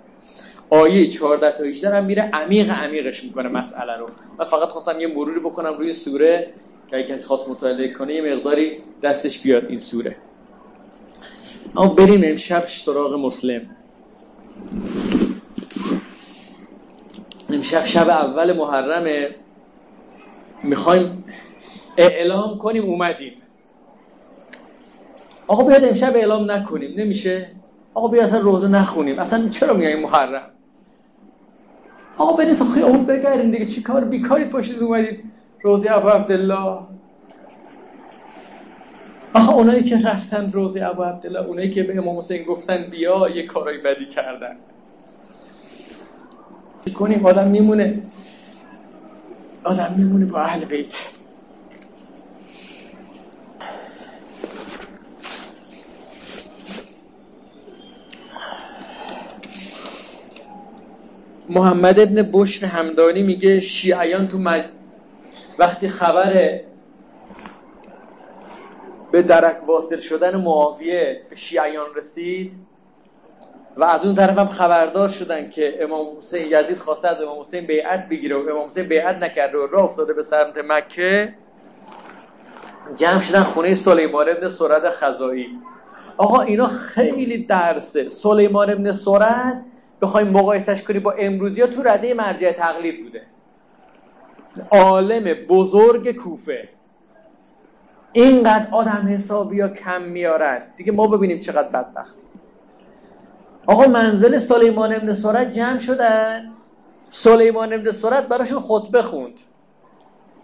آیه 0.69 1.07
14 1.07 1.57
تا 1.57 1.63
18 1.63 1.95
هم 1.97 2.05
میره 2.05 2.29
عمیق 2.33 2.69
عمیقش 2.69 3.23
می‌کنه 3.23 3.49
مسئله 3.49 3.95
رو. 3.97 4.05
من 4.39 4.45
فقط 4.45 4.69
خواستم 4.69 4.99
یه 4.99 5.07
مروری 5.07 5.39
بکنم 5.39 5.77
روی 5.77 5.93
سوره 5.93 6.47
که 6.89 6.97
اگه 6.97 7.07
کسی 7.07 7.27
خواست 7.27 7.49
مطالعه 7.49 7.93
کنه 7.93 8.13
یه 8.13 8.35
مقداری 8.35 8.77
دستش 9.03 9.39
بیاد 9.39 9.65
این 9.69 9.79
سوره. 9.79 10.15
اما 11.75 11.87
بریم 11.93 12.21
امشب 12.23 12.65
سراغ 12.67 13.13
مسلم. 13.13 13.61
امشب 17.49 17.85
شب 17.85 18.09
اول 18.09 18.57
محرمه. 18.57 19.35
می‌خوایم 20.63 21.23
اعلام 21.97 22.57
کنیم 22.57 22.83
اومدیم. 22.83 23.33
آقا 25.47 25.63
بیاد 25.63 25.85
امشب 25.85 26.15
اعلام 26.15 26.51
نکنیم. 26.51 26.93
نمیشه؟ 26.97 27.49
آقا 27.93 28.07
بیاد 28.07 28.25
اصلا 28.25 28.39
روزه 28.39 28.67
نخونیم. 28.67 29.19
اصلا 29.19 29.49
چرا 29.49 29.73
میگیم 29.73 29.99
محرم؟ 29.99 30.51
آقا 32.17 32.33
برید 32.33 32.57
تو 32.57 32.65
خیابون 32.65 33.05
بگردین 33.05 33.51
دیگه. 33.51 33.65
چی 33.65 33.81
کار؟ 33.81 34.03
بیکاری 34.03 34.45
پشت 34.45 34.81
اومدید. 34.81 35.23
روزه 35.61 35.91
ابو 35.91 36.09
عبدالله. 36.09 36.79
آخه 39.33 39.53
اونایی 39.53 39.83
که 39.83 39.95
رفتن 39.95 40.51
روزه 40.51 40.85
ابو 40.85 41.03
عبدالله 41.03 41.45
اونایی 41.45 41.69
که 41.69 41.83
به 41.83 41.97
امام 41.97 42.17
حسین 42.17 42.43
گفتن 42.43 42.83
بیا 42.83 43.29
یه 43.29 43.45
کارای 43.45 43.77
بدی 43.77 44.05
کردن. 44.05 44.57
کنیم؟ 46.93 47.25
آدم 47.25 47.47
میمونه. 47.47 48.01
آدم 49.63 49.93
میمونه 49.97 50.25
با 50.25 50.39
اهل 50.41 50.65
بیت. 50.65 51.09
محمد 61.49 61.99
ابن 61.99 62.31
بشر 62.33 62.65
همدانی 62.65 63.23
میگه 63.23 63.59
شیعیان 63.59 64.27
تو 64.27 64.37
مز... 64.37 64.75
وقتی 65.59 65.89
خبر 65.89 66.59
به 69.11 69.21
درک 69.21 69.57
واصل 69.67 69.99
شدن 69.99 70.35
معاویه 70.35 71.21
به 71.29 71.35
شیعیان 71.35 71.95
رسید 71.95 72.51
و 73.77 73.83
از 73.83 74.05
اون 74.05 74.15
طرف 74.15 74.37
هم 74.37 74.47
خبردار 74.47 75.09
شدن 75.09 75.49
که 75.49 75.83
امام 75.83 76.17
حسین 76.17 76.45
یزید 76.51 76.77
خواسته 76.77 77.07
از 77.07 77.21
امام 77.21 77.41
حسین 77.41 77.65
بیعت 77.65 78.09
بگیره 78.09 78.35
و 78.35 78.49
امام 78.49 78.65
حسین 78.65 78.87
بیعت 78.87 79.23
نکرده 79.23 79.57
و 79.57 79.67
راه 79.67 79.83
افتاده 79.83 80.13
به 80.13 80.23
سمت 80.23 80.57
مکه 80.67 81.33
جمع 82.95 83.19
شدن 83.19 83.43
خونه 83.43 83.75
سلیمان 83.75 84.29
ابن 84.29 84.49
سرد 84.49 84.89
خزایی 84.89 85.47
آقا 86.17 86.41
اینا 86.41 86.67
خیلی 86.67 87.37
درسه. 87.43 88.09
سلیمان 88.09 88.69
ابن 88.69 88.91
سرد 88.91 89.65
بخوایم 90.01 90.27
مقایسش 90.27 90.83
کنی 90.83 90.99
با 90.99 91.11
امروزی 91.11 91.67
تو 91.67 91.83
رده 91.83 92.13
مرجع 92.13 92.51
تقلید 92.51 93.03
بوده. 93.03 93.21
عالم 94.71 95.33
بزرگ 95.33 96.11
کوفه. 96.11 96.69
اینقدر 98.13 98.67
آدم 98.71 99.09
حسابی 99.13 99.61
ها 99.61 99.67
کم 99.67 100.01
میارن. 100.01 100.61
دیگه 100.77 100.91
ما 100.91 101.07
ببینیم 101.07 101.39
چقدر 101.39 101.67
بدبخت. 101.67 102.17
آقا 103.67 103.87
منزل 103.87 104.39
سلیمان 104.39 104.95
ابن 104.95 105.13
سرد 105.13 105.51
جمع 105.51 105.77
شدن 105.77 106.51
سلیمان 107.09 107.73
ابن 107.73 107.91
سرد 107.91 108.27
براشون 108.29 108.59
خطبه 108.59 109.01
خوند. 109.01 109.39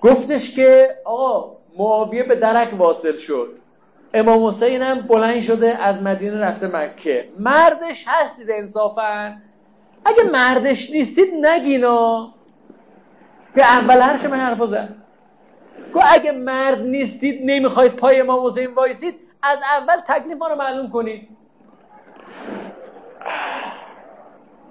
گفتش 0.01 0.55
که 0.55 0.97
آقا 1.05 1.57
معاویه 1.77 2.23
به 2.23 2.35
درک 2.35 2.73
واصل 2.77 3.17
شد. 3.17 3.47
امام 4.13 4.45
حسین 4.45 4.81
هم 4.81 5.01
بلند 5.01 5.41
شده 5.41 5.67
از 5.67 6.01
مدینه 6.01 6.39
رفته 6.39 6.67
مکه. 6.67 7.29
مردش 7.39 8.05
هستید 8.07 8.51
انصافا؟ 8.51 9.35
اگه 10.05 10.23
مردش 10.31 10.91
نیستید 10.91 11.45
نگینا 11.45 12.33
به 13.53 13.63
اول 13.63 14.01
هرش 14.01 14.25
من 14.25 14.37
حرفا 14.37 14.67
زد. 14.67 14.95
گو 15.93 16.01
اگه 16.05 16.31
مرد 16.31 16.81
نیستید 16.81 17.41
نمی‌خواید 17.43 17.95
پای 17.95 18.19
امام 18.19 18.45
حسین 18.45 18.73
وایسید 18.73 19.15
از 19.43 19.59
اول 19.79 19.95
تکلیف 20.07 20.37
ما 20.37 20.47
رو 20.47 20.55
معلوم 20.55 20.89
کنید. 20.89 21.27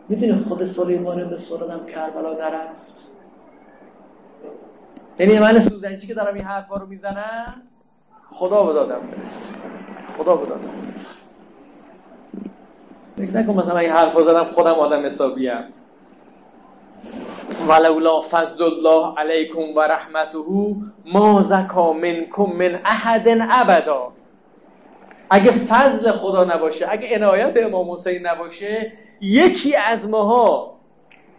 می‌دونی 0.09 0.33
خود 0.33 0.65
سلیمان 0.65 1.31
به 1.31 1.39
سرادم 1.39 1.87
کربلا 1.87 2.35
درفت 2.35 3.13
یعنی 5.19 5.39
من 5.39 5.61
سوزنچی 5.61 6.07
که 6.07 6.15
دارم 6.15 6.35
این 6.35 6.45
حرفا 6.45 6.77
رو 6.77 6.87
می‌زنم؟ 6.87 7.63
خدا 8.31 8.65
به 8.65 8.73
دادم 8.73 9.01
برس 9.01 9.53
خدا 10.19 10.37
به 10.37 10.47
دادم 10.47 10.71
برس 10.93 11.23
فکر 13.17 13.31
نکن 13.31 13.53
مثلا 13.53 13.79
این 13.79 13.91
حرفا 13.91 14.23
زدم 14.23 14.45
خودم 14.45 14.75
آدم 14.75 15.07
حسابیم 15.07 15.65
ولولا 17.69 18.21
فضل 18.21 18.65
الله 18.65 19.15
علیکم 19.19 19.77
و 19.77 19.81
رحمته 19.81 20.39
ما 21.07 21.43
زکا 21.43 21.93
منکم 21.93 22.43
من 22.43 22.81
احد 22.85 23.29
ابدا. 23.51 24.13
اگه 25.35 25.51
فضل 25.51 26.11
خدا 26.11 26.45
نباشه 26.45 26.87
اگه 26.89 27.17
عنایت 27.17 27.57
امام 27.57 27.91
حسین 27.91 28.27
نباشه 28.27 28.93
یکی 29.21 29.77
از 29.77 30.09
ماها 30.09 30.81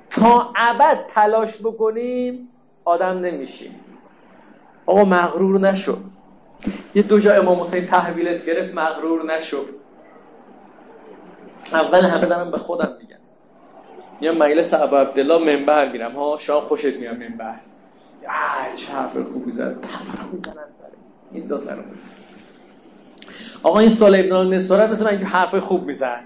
تا 0.10 0.53
ابد 0.56 1.06
تلاش 1.15 1.58
بکنیم 1.58 2.49
آدم 2.86 3.19
نمیشیم. 3.19 3.79
آقا 4.86 5.03
مغرور 5.03 5.60
نشو. 5.60 5.97
یه 6.95 7.03
دو 7.03 7.19
جا 7.19 7.34
امام 7.34 7.62
حسین 7.62 7.88
تحویلت 7.88 8.45
گرفت 8.45 8.73
مغرور 8.73 9.25
نشو. 9.25 9.65
اول 11.73 12.06
همه 12.06 12.25
دارم 12.25 12.51
به 12.51 12.58
خودم 12.58 12.97
میگم 12.99 13.17
یا 14.21 14.34
مجلس 14.34 14.73
ابو 14.73 14.95
عبدالله 14.95 15.56
منبر 15.56 15.91
میرم. 15.91 16.12
ها 16.12 16.38
شما 16.38 16.62
خوشت 16.62 16.97
میاد 16.97 17.17
منبر. 17.17 17.56
چه 18.77 18.93
حرف 18.93 19.17
خوب 19.17 19.45
می‌زنن 19.45 19.75
این 21.32 21.47
دو 21.47 21.58
سرم 21.58 21.86
آقا 23.63 23.80
این 23.80 23.89
سال 23.89 24.15
ابن 24.15 24.54
نصارت 24.54 24.89
مثل 24.89 25.06
من 25.06 25.24
حرف 25.24 25.56
خوب 25.56 25.86
میزن. 25.86 26.19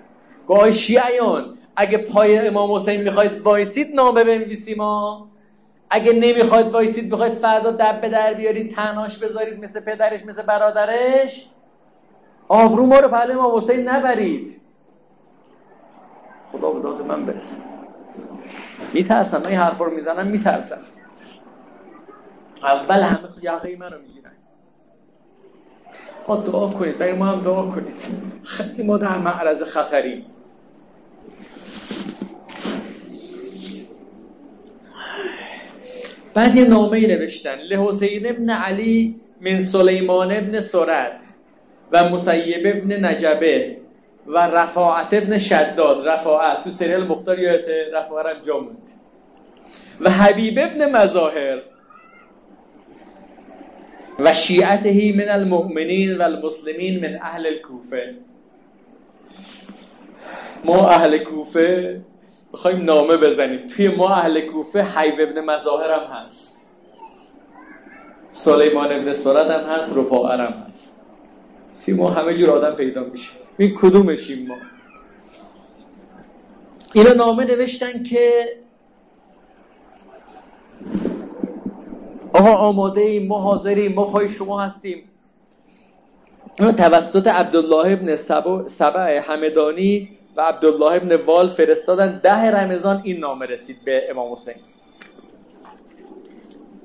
گاه 0.47 0.71
شیعیان 0.71 1.57
اگه 1.75 1.97
پای 1.97 2.47
امام 2.47 2.71
حسین 2.71 3.01
می‌خواید 3.01 3.41
وایسید 3.41 3.95
نامه 3.95 4.23
بنویسیم 4.23 4.77
ما 4.77 5.27
اگه 5.89 6.13
نمی‌خواید 6.13 6.67
وایسید 6.67 7.09
بخواید 7.09 7.33
فردا 7.33 7.71
دب 7.71 8.01
به 8.01 8.09
در 8.09 8.33
بیارید 8.33 8.75
تنهاش 8.75 9.17
بذارید 9.17 9.63
مثل 9.63 9.79
پدرش 9.79 10.25
مثل 10.25 10.41
برادرش. 10.41 11.49
آبرو 12.47 12.85
ما 12.85 12.99
رو 12.99 13.07
پهلوی 13.07 13.33
امام 13.35 13.57
حسین 13.57 13.89
نبرید. 13.89 14.61
خدا 16.51 16.71
به 16.71 16.81
داد 16.81 17.01
من 17.01 17.25
برسه 17.25 17.63
میترسم 18.93 19.41
من 19.41 19.47
این 19.47 19.57
حرفا 19.57 19.85
رو 19.85 19.91
می‌زنم 19.95 20.27
میترسم. 20.27 20.79
اول 22.63 23.01
همه 23.01 23.19
یقه 23.41 23.77
منو 23.79 23.99
می‌گیرن. 23.99 24.31
ما 26.27 26.35
دعا 26.35 26.69
کنید 26.69 26.97
برای 26.97 27.13
ما 27.13 27.25
هم 27.25 27.41
دعا 27.41 27.63
کنید. 27.63 27.93
خیلی 28.43 28.83
ما 28.83 28.97
در 28.97 29.17
معرض 29.17 29.63
خطری 29.63 30.25
بعد 36.33 36.55
یه 36.55 36.67
نامه 36.67 36.97
ای 36.97 37.07
نوشتن. 37.07 37.59
لحسین 37.59 38.27
ابن 38.27 38.49
علی 38.49 39.21
من 39.41 39.61
سلیمان 39.61 40.31
ابن 40.31 40.59
سرد 40.59 41.19
و 41.91 42.09
مسیب 42.09 42.67
ابن 42.67 43.05
نجبه 43.05 43.77
و 44.27 44.37
رفاعت 44.37 45.13
ابن 45.13 45.37
شداد. 45.37 46.07
رفاعت. 46.07 46.63
تو 46.63 46.71
سریال 46.71 47.07
مختار 47.07 47.39
یادته؟ 47.39 47.85
رفاعت 47.93 48.25
هم 48.25 48.41
جا 48.41 48.67
و 50.01 50.09
حبیب 50.09 50.59
ابن 50.59 50.91
مظاهر 50.91 51.61
و 54.19 54.33
شیعته 54.33 55.13
من 55.15 55.29
المؤمنین 55.29 56.17
و 56.17 56.21
المسلمین 56.21 56.99
من 56.99 57.15
اهل 57.21 57.47
الكوفه 57.47 58.15
ما 60.65 60.89
اهل 60.89 61.17
کوفه 61.17 62.01
بخوایم 62.53 62.83
نامه 62.85 63.17
بزنیم. 63.17 63.67
توی 63.67 63.87
ما 63.87 64.15
اهل 64.15 64.41
کوفه 64.41 64.83
حیب 64.83 65.15
ابن 65.19 65.41
مظاهر 65.41 65.91
هم 65.91 66.13
هست. 66.13 66.69
سلیمان 68.31 68.91
ابن 68.91 69.13
سرد 69.13 69.51
هم 69.51 69.69
هست 69.69 69.97
رفاعر 69.97 70.41
هم 70.41 70.53
هست. 70.69 71.05
توی 71.85 71.93
ما 71.93 72.09
همه 72.09 72.33
جور 72.33 72.49
آدم 72.49 72.75
پیدا 72.75 73.03
میشه. 73.03 73.31
این 73.57 73.75
کدومشیم 73.75 74.47
ما؟ 74.47 74.55
اینا 76.93 77.13
نامه 77.13 77.45
نوشتن 77.45 78.03
که 78.03 78.43
آقا 82.33 82.51
آماده 82.51 83.01
ایم 83.01 83.27
ما 83.27 83.39
حاضریم 83.39 83.93
ما 83.93 84.05
پای 84.05 84.29
شما 84.29 84.61
هستیم. 84.61 85.03
توسط 86.57 87.27
عبدالله 87.27 87.93
ابن 87.93 88.15
سبع 88.67 89.19
همدانی 89.19 90.09
و 90.37 90.41
عبدالله 90.41 90.91
ابن 90.91 91.15
وال 91.15 91.47
فرستادن. 91.47 92.19
ده 92.23 92.51
رمضان 92.51 93.01
این 93.03 93.17
نامه 93.19 93.45
رسید 93.45 93.75
به 93.85 94.03
امام 94.09 94.33
حسین. 94.33 94.55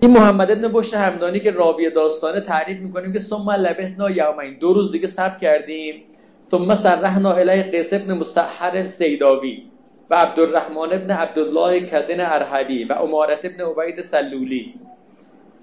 این 0.01 0.11
محمد 0.11 0.51
ابن 0.51 0.69
بشت 0.73 0.95
همدانی 0.95 1.41
که 1.41 1.51
راوی 1.51 1.91
داستانه 1.91 2.41
تعریف 2.41 2.81
می‌کنیم 2.81 3.13
که 3.13 3.19
ثم 3.19 3.51
لبثنا 3.51 4.11
یومین. 4.11 4.59
دو 4.59 4.73
روز 4.73 4.93
دیگه 4.93 5.07
صبر 5.07 5.39
کردیم. 5.39 6.03
ثم 6.47 6.75
سرحنا 6.75 7.33
الی 7.33 7.63
قیس 7.63 7.93
ابن 7.93 8.13
مسحر 8.13 8.87
سیداوی 8.87 9.63
و 10.11 10.15
عبدالرحمن 10.15 10.93
ابن 10.93 11.11
عبدالله 11.11 11.81
کدن 11.81 12.21
ارحبی 12.21 12.85
و 12.85 12.93
امارت 12.93 13.45
ابن 13.45 13.65
عبید 13.65 14.03
سلولی. 14.03 14.75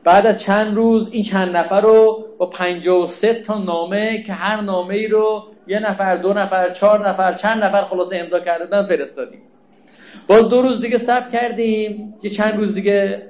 بعد 0.03 0.27
از 0.27 0.41
چند 0.41 0.75
روز 0.75 1.07
این 1.11 1.23
چند 1.23 1.57
نفر 1.57 1.81
رو 1.81 2.25
با 2.37 2.45
53 2.45 3.33
تا 3.33 3.57
نامه 3.57 4.23
که 4.23 4.33
هر 4.33 4.61
نامه 4.61 4.95
ای 4.95 5.07
رو 5.07 5.43
یه 5.67 5.79
نفر 5.79 6.15
دو 6.15 6.33
نفر 6.33 6.69
چهار 6.69 7.09
نفر 7.09 7.33
چند 7.33 7.63
نفر 7.63 7.81
خلاصه 7.81 8.17
امضا 8.17 8.39
کردن 8.39 8.85
فرستادیم. 8.85 9.41
باز 10.27 10.49
دو 10.49 10.61
روز 10.61 10.81
دیگه 10.81 10.97
صبر 10.97 11.29
کردیم. 11.29 12.13
که 12.21 12.29
چند 12.29 12.57
روز 12.57 12.73
دیگه. 12.73 13.27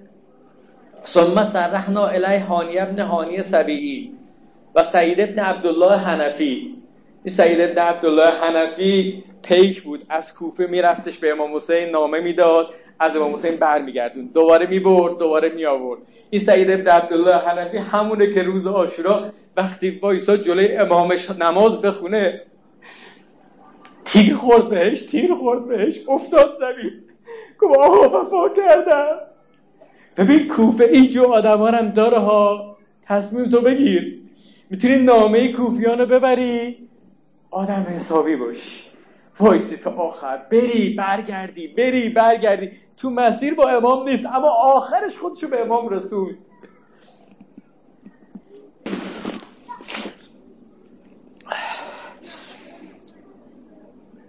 ثم 1.05 1.43
سرحنا 1.43 2.05
الی 2.05 2.38
هانی 2.38 2.79
ابن 2.79 2.99
هانی 2.99 3.41
سبیعی 3.41 4.13
و 4.75 4.84
سعید 4.84 5.21
ابن 5.21 5.39
عبدالله 5.39 5.97
حنفی. 5.97 6.75
این 7.23 7.34
سعید 7.34 7.62
ابن 7.62 7.79
عبدالله 7.79 8.27
حنفی 8.27 9.23
پیک 9.41 9.82
بود. 9.82 10.05
از 10.10 10.34
کوفه 10.34 10.65
میرفتش 10.65 11.17
به 11.17 11.32
امام 11.32 11.55
حسین 11.55 11.89
نامه 11.89 12.19
می‌داد. 12.19 12.69
از 13.00 13.16
امام 13.16 13.34
حسین 13.34 13.56
برمیگردون. 13.56 14.26
دوباره 14.34 14.68
می‌برد 14.68 15.18
دوباره 15.18 15.50
می 15.50 15.66
آورد 15.66 16.02
این 16.30 16.42
سعید 16.42 16.72
ابن 16.72 16.88
عبدالله 16.88 17.36
حنفی 17.36 17.78
همونه 17.78 18.34
که 18.34 18.44
روز 18.44 18.68
آشورا 18.68 19.26
وقتی 19.58 20.00
وایسا 20.02 20.38
جلوی 20.38 20.78
امامش 20.78 21.30
نماز 21.32 21.82
بخونه 21.82 22.42
تیر 24.06 24.36
خورد 24.36 24.70
بهش 24.70 25.02
تیر 25.02 25.34
خورد 25.34 25.68
بهش 25.68 26.00
افتاد 26.08 26.58
زمین. 26.60 26.92
گفت 27.60 27.78
آقا 27.78 28.22
وفا 28.22 28.50
کردم. 28.50 29.20
ببین 30.18 30.48
کوفه 30.48 30.84
اینجور 30.84 31.26
آدم 31.26 31.62
هم 31.62 31.90
داره 31.90 32.18
ها. 32.18 32.78
تصمیم 33.06 33.50
تو 33.50 33.62
بگیر. 33.62 34.20
می‌تونی 34.70 34.98
نامه 34.98 35.54
کوفیان 35.54 36.00
رو 36.00 36.06
ببری. 36.06 36.88
آدم 37.52 37.88
حسابی 37.96 38.36
باشی 38.36 38.84
وایسی 39.40 39.78
تا 39.78 39.92
آخر. 39.92 40.38
بری 40.38 40.94
برگردی 40.94 41.68
بری 41.68 42.10
برگردی. 42.10 42.72
تو 43.02 43.10
مسیر 43.10 43.54
با 43.54 43.70
امام 43.70 44.10
نیست 44.10 44.26
اما 44.26 44.50
آخرش 44.50 45.18
خودشو 45.18 45.48
به 45.48 45.62
امام 45.62 45.90
رسول 45.90 46.36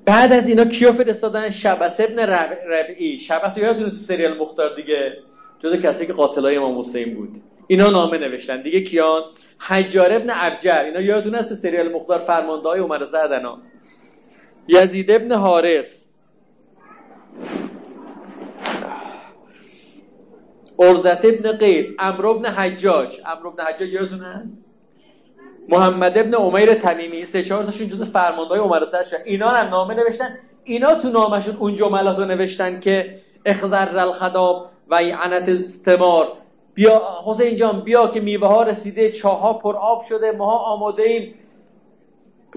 بعد 0.04 0.32
از 0.32 0.48
اینا 0.48 0.64
کیو 0.64 0.92
فرستادن؟ 0.92 1.50
شبس 1.50 2.00
ابن 2.00 2.18
ربعی. 2.18 3.18
شبس 3.18 3.58
یادتونه 3.58 3.90
تو 3.90 3.96
سریال 3.96 4.38
مختار 4.38 4.76
دیگه؟ 4.76 5.16
جز 5.58 5.74
کسی 5.74 6.06
که 6.06 6.12
قاتلای 6.12 6.56
امام 6.56 6.78
حسین 6.78 7.14
بود. 7.14 7.38
اینا 7.66 7.90
نامه 7.90 8.18
نوشتن. 8.18 8.62
دیگه 8.62 8.80
کیان؟ 8.80 9.22
حجار 9.58 10.12
ابن 10.12 10.30
ابجر 10.30 10.78
اینا 10.78 11.00
یادتونه 11.00 11.38
است 11.38 11.48
تو 11.48 11.54
سریال 11.54 11.92
مختار 11.92 12.18
فرمانده 12.18 12.68
های 12.68 12.80
عمر 12.80 13.04
زدنا. 13.04 13.58
یزید 14.68 15.10
ابن 15.10 15.32
حارس 15.32 16.10
ارزت 20.80 21.24
ابن 21.24 21.52
قیس 21.52 21.96
امر 21.98 22.26
ابن 22.26 22.46
حجاج. 22.46 23.20
امر 23.26 23.46
ابن 23.46 23.64
حجاج 23.64 23.88
یادتون 23.88 24.20
هست؟ 24.20 24.66
محمد 25.68 26.18
ابن 26.18 26.34
عمیر 26.34 26.74
تمیمی. 26.74 27.26
سه 27.26 27.42
چهار 27.42 27.64
تاشون 27.64 27.88
جز 27.88 28.02
فرماندهای 28.02 28.60
عمر 28.60 28.84
شد 28.84 29.16
اینا 29.24 29.48
هم 29.48 29.68
نامه 29.68 29.94
نوشتن. 29.94 30.38
اینا 30.64 30.94
تو 30.94 31.10
نامشون 31.10 31.56
اون 31.56 31.76
جملات 31.76 32.18
رو 32.18 32.24
نوشتن 32.24 32.80
که 32.80 33.14
اخذر 33.46 33.98
الخدام 33.98 34.66
و 34.88 34.94
عنت 34.96 35.48
استمار 35.48 36.32
بیا 36.74 37.02
حسین 37.24 37.56
جان 37.56 37.80
بیا 37.80 38.06
که 38.06 38.20
میوه 38.20 38.48
ها 38.48 38.62
رسیده 38.62 39.10
چاها 39.10 39.52
پر 39.52 39.76
آب 39.76 40.02
شده 40.02 40.32
ماها 40.32 40.56
آماده 40.56 41.02
ایم. 41.02 41.34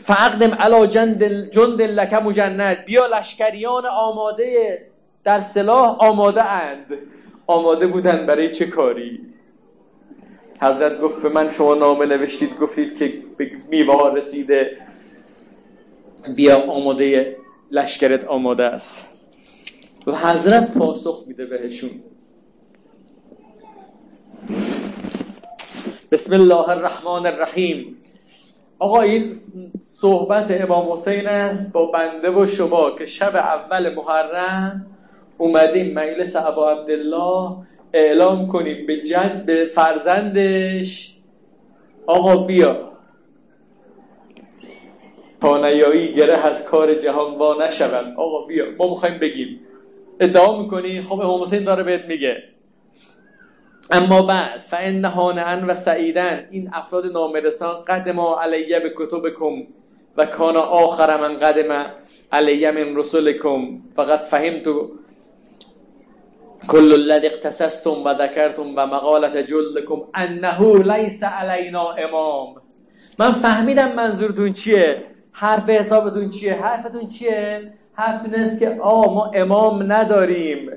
فقدم 0.01 0.53
علا 0.53 0.85
جند, 0.85 1.51
جند 1.51 1.81
لک 1.81 2.13
مجند 2.13 2.85
بیا 2.85 3.07
لشکریان 3.07 3.85
آماده 3.85 4.81
در 5.23 5.41
سلاح 5.41 5.95
آماده 5.99 6.43
اند. 6.43 6.85
آماده 7.47 7.87
بودن 7.87 8.25
برای 8.25 8.49
چه 8.49 8.65
کاری؟ 8.65 9.19
حضرت 10.61 11.01
گفت 11.01 11.21
به 11.21 11.29
من 11.29 11.49
شما 11.49 11.75
نامه 11.75 12.05
نوشتید 12.05 12.57
گفتید 12.59 12.97
که 12.97 13.13
میوه 13.69 13.95
ها 13.95 14.09
رسیده. 14.09 14.77
بیا 16.35 16.71
آماده 16.71 17.37
لشکرت 17.71 18.25
آماده 18.25 18.63
است. 18.63 19.13
و 20.07 20.15
حضرت 20.15 20.73
پاسخ 20.73 21.23
میده 21.27 21.45
بهشون. 21.45 21.89
بسم 26.11 26.35
الله 26.35 26.69
الرحمن 26.69 27.25
الرحیم. 27.25 27.97
آقا 28.79 29.01
این 29.01 29.33
صحبت 29.81 30.47
امام 30.49 30.91
حسین 30.91 31.27
است 31.27 31.73
با 31.73 31.85
بنده 31.85 32.31
و 32.31 32.47
شما 32.47 32.91
که 32.91 33.05
شب 33.05 33.35
اول 33.35 33.95
محرم 33.95 34.92
اومدیم 35.43 35.93
مجلس 35.93 36.35
ابا 36.35 36.71
عبدالله 36.71 37.57
اعلام 37.93 38.47
کنیم 38.47 38.85
به 38.87 39.01
جد 39.01 39.43
به 39.45 39.65
فرزندش. 39.65 41.17
آقا 42.05 42.37
بیا. 42.37 42.89
تا 45.41 45.57
نیایی 45.57 46.13
گره 46.13 46.45
از 46.45 46.65
کار 46.65 46.95
جهان 46.95 47.33
وا 47.37 47.67
نشود 47.67 48.13
آقا 48.17 48.45
بیا 48.47 48.65
ما 48.77 48.89
می‌خوایم 48.89 49.19
بگیم. 49.19 49.59
ادعا 50.19 50.61
می‌کنی؟ 50.61 51.01
خب 51.01 51.19
امام 51.19 51.41
حسین 51.41 51.63
داره 51.63 51.83
بهت 51.83 52.05
میگه. 52.05 52.43
اما 53.91 54.21
بعد 54.21 54.59
فان 54.59 55.05
ان 55.39 55.63
و 55.63 55.73
سعیدن 55.73 56.47
این 56.51 56.69
افراد 56.73 57.05
نامرسان 57.05 57.83
قدم 57.83 58.19
علیه 58.19 58.79
به 58.79 58.93
کتبکم 58.97 59.63
و 60.17 60.25
کان 60.25 60.55
آخر 60.55 61.21
من 61.21 61.37
قدم 61.37 61.85
علیه 62.31 62.71
من 62.71 62.95
رسولکم. 62.95 63.81
فقط 63.95 64.19
فهمتو 64.19 64.91
کل 66.67 66.93
الذی 66.93 67.27
اقتصستم 67.27 68.03
و 68.05 68.13
ذکرتم 68.13 68.73
و 68.75 68.85
مقالت 68.87 69.37
جلکم 69.37 70.01
انه 70.13 70.83
لیس 70.83 71.23
علینا 71.23 71.91
امام. 71.91 72.55
من 73.19 73.31
فهمیدم 73.31 73.95
منظورتون 73.95 74.53
چیه؟ 74.53 75.03
حرف 75.31 75.69
حسابتون 75.69 76.29
چیه؟ 76.29 76.53
حرفتون 76.53 77.07
چیه؟ 77.07 77.73
حرفتون 77.93 78.35
است 78.35 78.59
که 78.59 78.77
آقا 78.81 79.13
ما 79.13 79.31
امام 79.33 79.91
نداریم. 79.91 80.71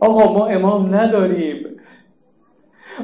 آقا 0.00 0.32
ما 0.32 0.46
امام 0.46 0.94
نداریم. 0.94 1.80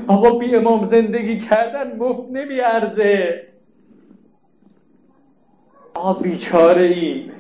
آقا 0.07 0.39
بی 0.39 0.57
امام 0.57 0.85
زندگی 0.85 1.39
کردن 1.41 1.97
مفت 1.97 2.31
نمیارزه. 2.31 3.47
آقا 5.95 6.13
بیچاره 6.13 6.83
ایم 6.83 7.33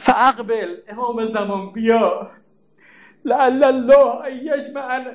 فاقبل 0.00 0.76
امام 0.88 1.26
زمان 1.26 1.72
بیا. 1.72 2.30
لعل 3.24 3.64
الله 3.64 4.34
یجمعنا 4.42 5.10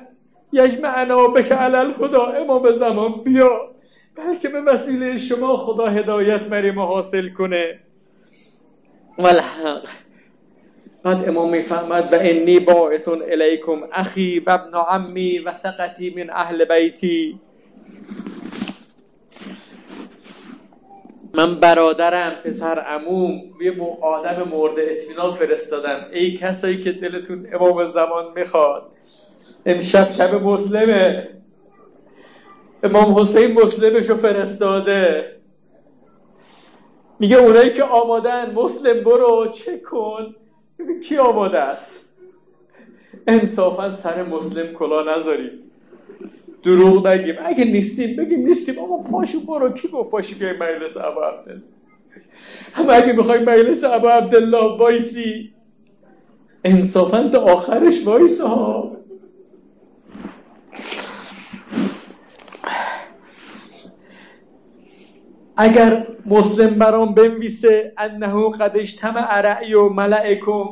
یجمعنا 0.52 1.28
بک 1.28 1.52
علی 1.52 1.76
الهدا 1.76 2.26
امام 2.26 2.72
زمان 2.72 3.12
بیا. 3.24 3.70
بلکه 4.14 4.48
به 4.48 4.60
وسیله 4.60 5.18
شما 5.18 5.56
خدا 5.56 5.86
هدایت 5.86 6.48
بریم 6.48 6.78
حاصل 6.78 7.28
کنه. 7.28 7.80
والحق 9.18 9.88
بعد 11.02 11.28
امام 11.28 11.50
می‌فهمد 11.50 12.12
و 12.12 12.16
انی 12.20 12.60
باعث 12.60 13.08
الیکم 13.08 13.80
اخی 13.92 14.40
و 14.40 14.50
ابن 14.50 14.74
عمی 14.74 15.38
و 15.38 15.52
ثقتی 15.52 16.14
من 16.16 16.30
اهل 16.30 16.64
بیتی. 16.64 17.40
من 21.36 21.60
برادرم 21.60 22.32
پسر 22.44 22.78
عموم 22.78 23.42
یه 23.60 23.82
آدم 24.02 24.42
مورد 24.42 24.74
اطمینان 24.78 25.32
فرستادم. 25.32 26.06
ای 26.12 26.36
کسایی 26.36 26.82
که 26.82 26.92
دلتون 26.92 27.48
امام 27.52 27.88
زمان 27.90 28.32
می‌خواد. 28.36 28.82
امشب 29.66 30.10
شب 30.10 30.34
مسلمه. 30.34 31.28
امام 32.82 33.18
حسین 33.18 33.52
مسلمشو 33.52 34.16
فرستاده. 34.16 35.32
میگه 37.18 37.36
اونایی 37.36 37.70
که 37.70 37.84
آمادن 37.84 38.54
مسلم 38.54 39.04
برو 39.04 39.46
چه 39.54 39.78
کن؟ 39.78 40.34
کی 41.08 41.16
آماده 41.16 41.58
است؟ 41.58 42.16
انصافا 43.26 43.90
سر 43.90 44.22
مسلم 44.22 44.72
کلا 44.72 45.16
نذاریم. 45.16 45.50
دروغ 46.66 47.06
نگیم. 47.06 47.34
اگه 47.44 47.64
نیستیم 47.64 48.16
بگیم 48.16 48.40
نیستیم. 48.40 48.78
آقا 48.78 49.10
پاشو 49.10 49.40
برو. 49.40 49.72
کی 49.72 49.88
گفت 49.88 50.10
پاشو 50.10 50.38
بیای 50.38 50.52
مجلس 50.52 50.96
ابا 50.96 51.28
عبدالله؟ 51.28 51.62
هم 52.72 52.90
اگه 52.90 53.12
می‌خوای 53.12 53.38
مجلس 53.38 53.84
ابا 53.84 54.10
عبدالله 54.10 54.78
وایسی 54.78 55.52
انصافا 56.64 57.28
تا 57.28 57.40
آخرش 57.40 58.06
وایسا 58.06 58.96
اگر 65.56 66.06
مسلم 66.26 66.74
برام 66.74 67.14
بنویسه 67.14 67.92
انه 67.98 68.50
قد 68.50 68.72
اجتمع 68.74 69.40
رأی 69.40 69.74
ملئکم 69.74 70.64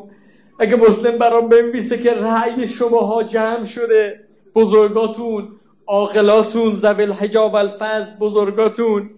اگه 0.60 0.76
مسلم 0.76 1.18
برام 1.18 1.48
بنویسه 1.48 1.98
که 1.98 2.14
رأی 2.14 2.68
شماها 2.68 3.22
جمع 3.22 3.64
شده 3.64 4.20
بزرگاتون 4.54 5.48
عاقلاتون 5.86 6.76
زبل 6.76 7.12
حجاب 7.12 7.54
الفضل 7.54 8.10
بزرگاتون. 8.20 9.10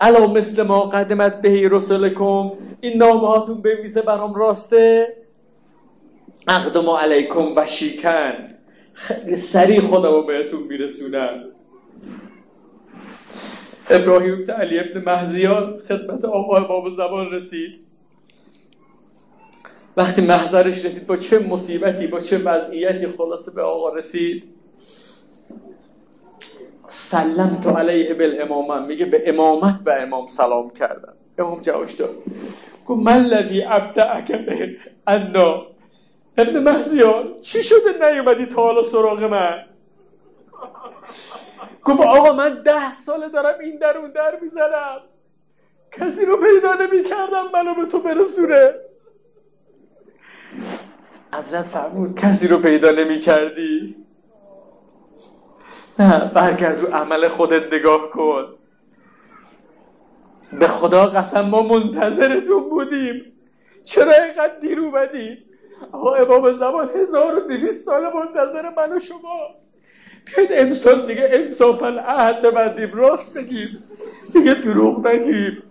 الا 0.00 0.26
مثل 0.26 0.62
ما 0.62 0.80
قدمت 0.80 1.42
بهی 1.42 1.68
رسولکم 1.68 2.52
این 2.80 2.98
نامه 2.98 3.28
هاتون 3.28 3.62
بنویسه 3.62 4.02
برام 4.02 4.34
راسته. 4.34 5.16
اقدم 6.48 6.90
علیکم 6.90 7.56
و 7.56 7.66
شیکن 7.66 8.48
خیلی 8.92 9.36
سریع 9.36 9.80
خودمو 9.80 10.22
بهتون 10.22 10.62
میرسونم. 10.62 11.44
ابراهیم 13.90 14.50
علی 14.50 14.78
ابن 14.78 15.02
مهزیان 15.06 15.78
خدمت 15.78 16.24
آقا 16.24 16.60
باب 16.60 16.90
زبان 16.90 17.30
رسید. 17.32 17.80
وقتی 19.96 20.22
محضرش 20.22 20.84
رسید 20.84 21.06
با 21.06 21.16
چه 21.16 21.38
مصیبتی 21.38 22.06
با 22.06 22.20
چه 22.20 22.38
وضعیتی 22.38 23.06
خلاصه 23.06 23.52
به 23.54 23.62
آقا 23.62 23.94
رسید؟ 23.94 24.53
سلم 27.04 27.60
تو 27.60 27.70
علیه 27.70 28.14
بالامامه. 28.14 28.86
میگه 28.86 29.04
به 29.04 29.22
امامت 29.26 29.84
به 29.84 30.02
امام 30.02 30.26
سلام 30.26 30.70
کردم 30.70 31.14
امام 31.38 31.60
جوابش 31.60 31.92
داد. 31.92 32.14
گفت 32.86 33.02
من 33.02 33.24
لذی 33.24 33.64
ابدعک 33.64 34.32
به 34.32 34.76
انا. 35.06 35.66
ابن 36.38 36.62
مهزیان 36.62 37.40
چی 37.40 37.62
شده 37.62 38.10
نیومدی 38.10 38.46
تا 38.46 38.62
حالا 38.62 38.82
سراغ 38.82 39.22
من؟ 39.22 39.64
گفت 41.84 42.00
آقا 42.00 42.32
من 42.32 42.62
ده 42.62 42.94
ساله 42.94 43.28
دارم 43.28 43.58
این 43.60 43.78
در 43.78 43.98
اون 43.98 44.10
در 44.10 44.38
می‌زنم. 44.42 45.00
کسی 45.92 46.24
رو 46.26 46.36
پیدا 46.36 46.74
نمی 46.74 47.04
کردم 47.04 47.50
منو 47.54 47.74
به 47.74 47.86
تو 47.86 47.98
برسونه. 47.98 48.74
حضرت 51.34 51.62
فرمود 51.62 52.20
کسی 52.20 52.48
رو 52.48 52.58
پیدا 52.58 52.90
نمی 52.90 53.20
کردی 53.20 54.03
نه 55.98 56.24
برگرد 56.34 56.80
رو 56.80 56.94
عمل 56.94 57.28
خودت 57.28 57.72
نگاه 57.72 58.10
کن. 58.10 58.44
به 60.52 60.66
خدا 60.66 61.06
قسم 61.06 61.40
ما 61.40 61.62
منتظرتون 61.62 62.68
بودیم. 62.70 63.32
چرا 63.84 64.12
اینقدر 64.12 64.58
دیر 64.60 64.80
اومدی 64.80 65.38
آقا 65.92 66.14
امام 66.14 66.52
زمان 66.52 66.90
1200 66.96 67.84
سال 67.84 68.02
منتظر 68.02 68.70
من 68.76 68.92
و 68.96 69.00
شماست. 69.00 69.70
بیاید 70.26 70.50
امسال 70.52 71.06
دیگه 71.06 71.28
انصافا 71.32 71.88
عهد 71.88 72.42
ببندیم. 72.42 72.92
راست 72.94 73.38
بگیم. 73.38 73.68
دیگه 74.32 74.54
دروغ 74.54 75.06
نگیم. 75.06 75.62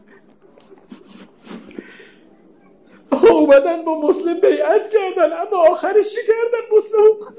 آقا 3.12 3.28
اومدن 3.30 3.86
با 3.86 4.02
مسلم 4.02 4.40
بیعت 4.42 4.90
کردن 4.90 5.34
اما 5.34 5.58
آخرش 5.70 6.10
چی 6.16 6.22
کردن 6.28 6.78
مسلم؟ 6.78 7.34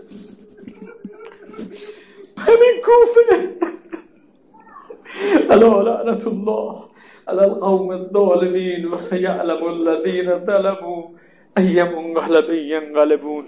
کوفه 2.87 3.55
ألا 5.53 5.82
لعنت 5.82 6.26
الله 6.26 6.89
على 7.28 7.45
القوم 7.45 7.93
الظالمين 7.93 8.93
وسيعلم 8.93 9.68
الذين 9.68 10.45
ظلموا 10.47 11.09
أي 11.59 11.85
منقلب 11.85 12.51
ينقلبون. 12.51 13.45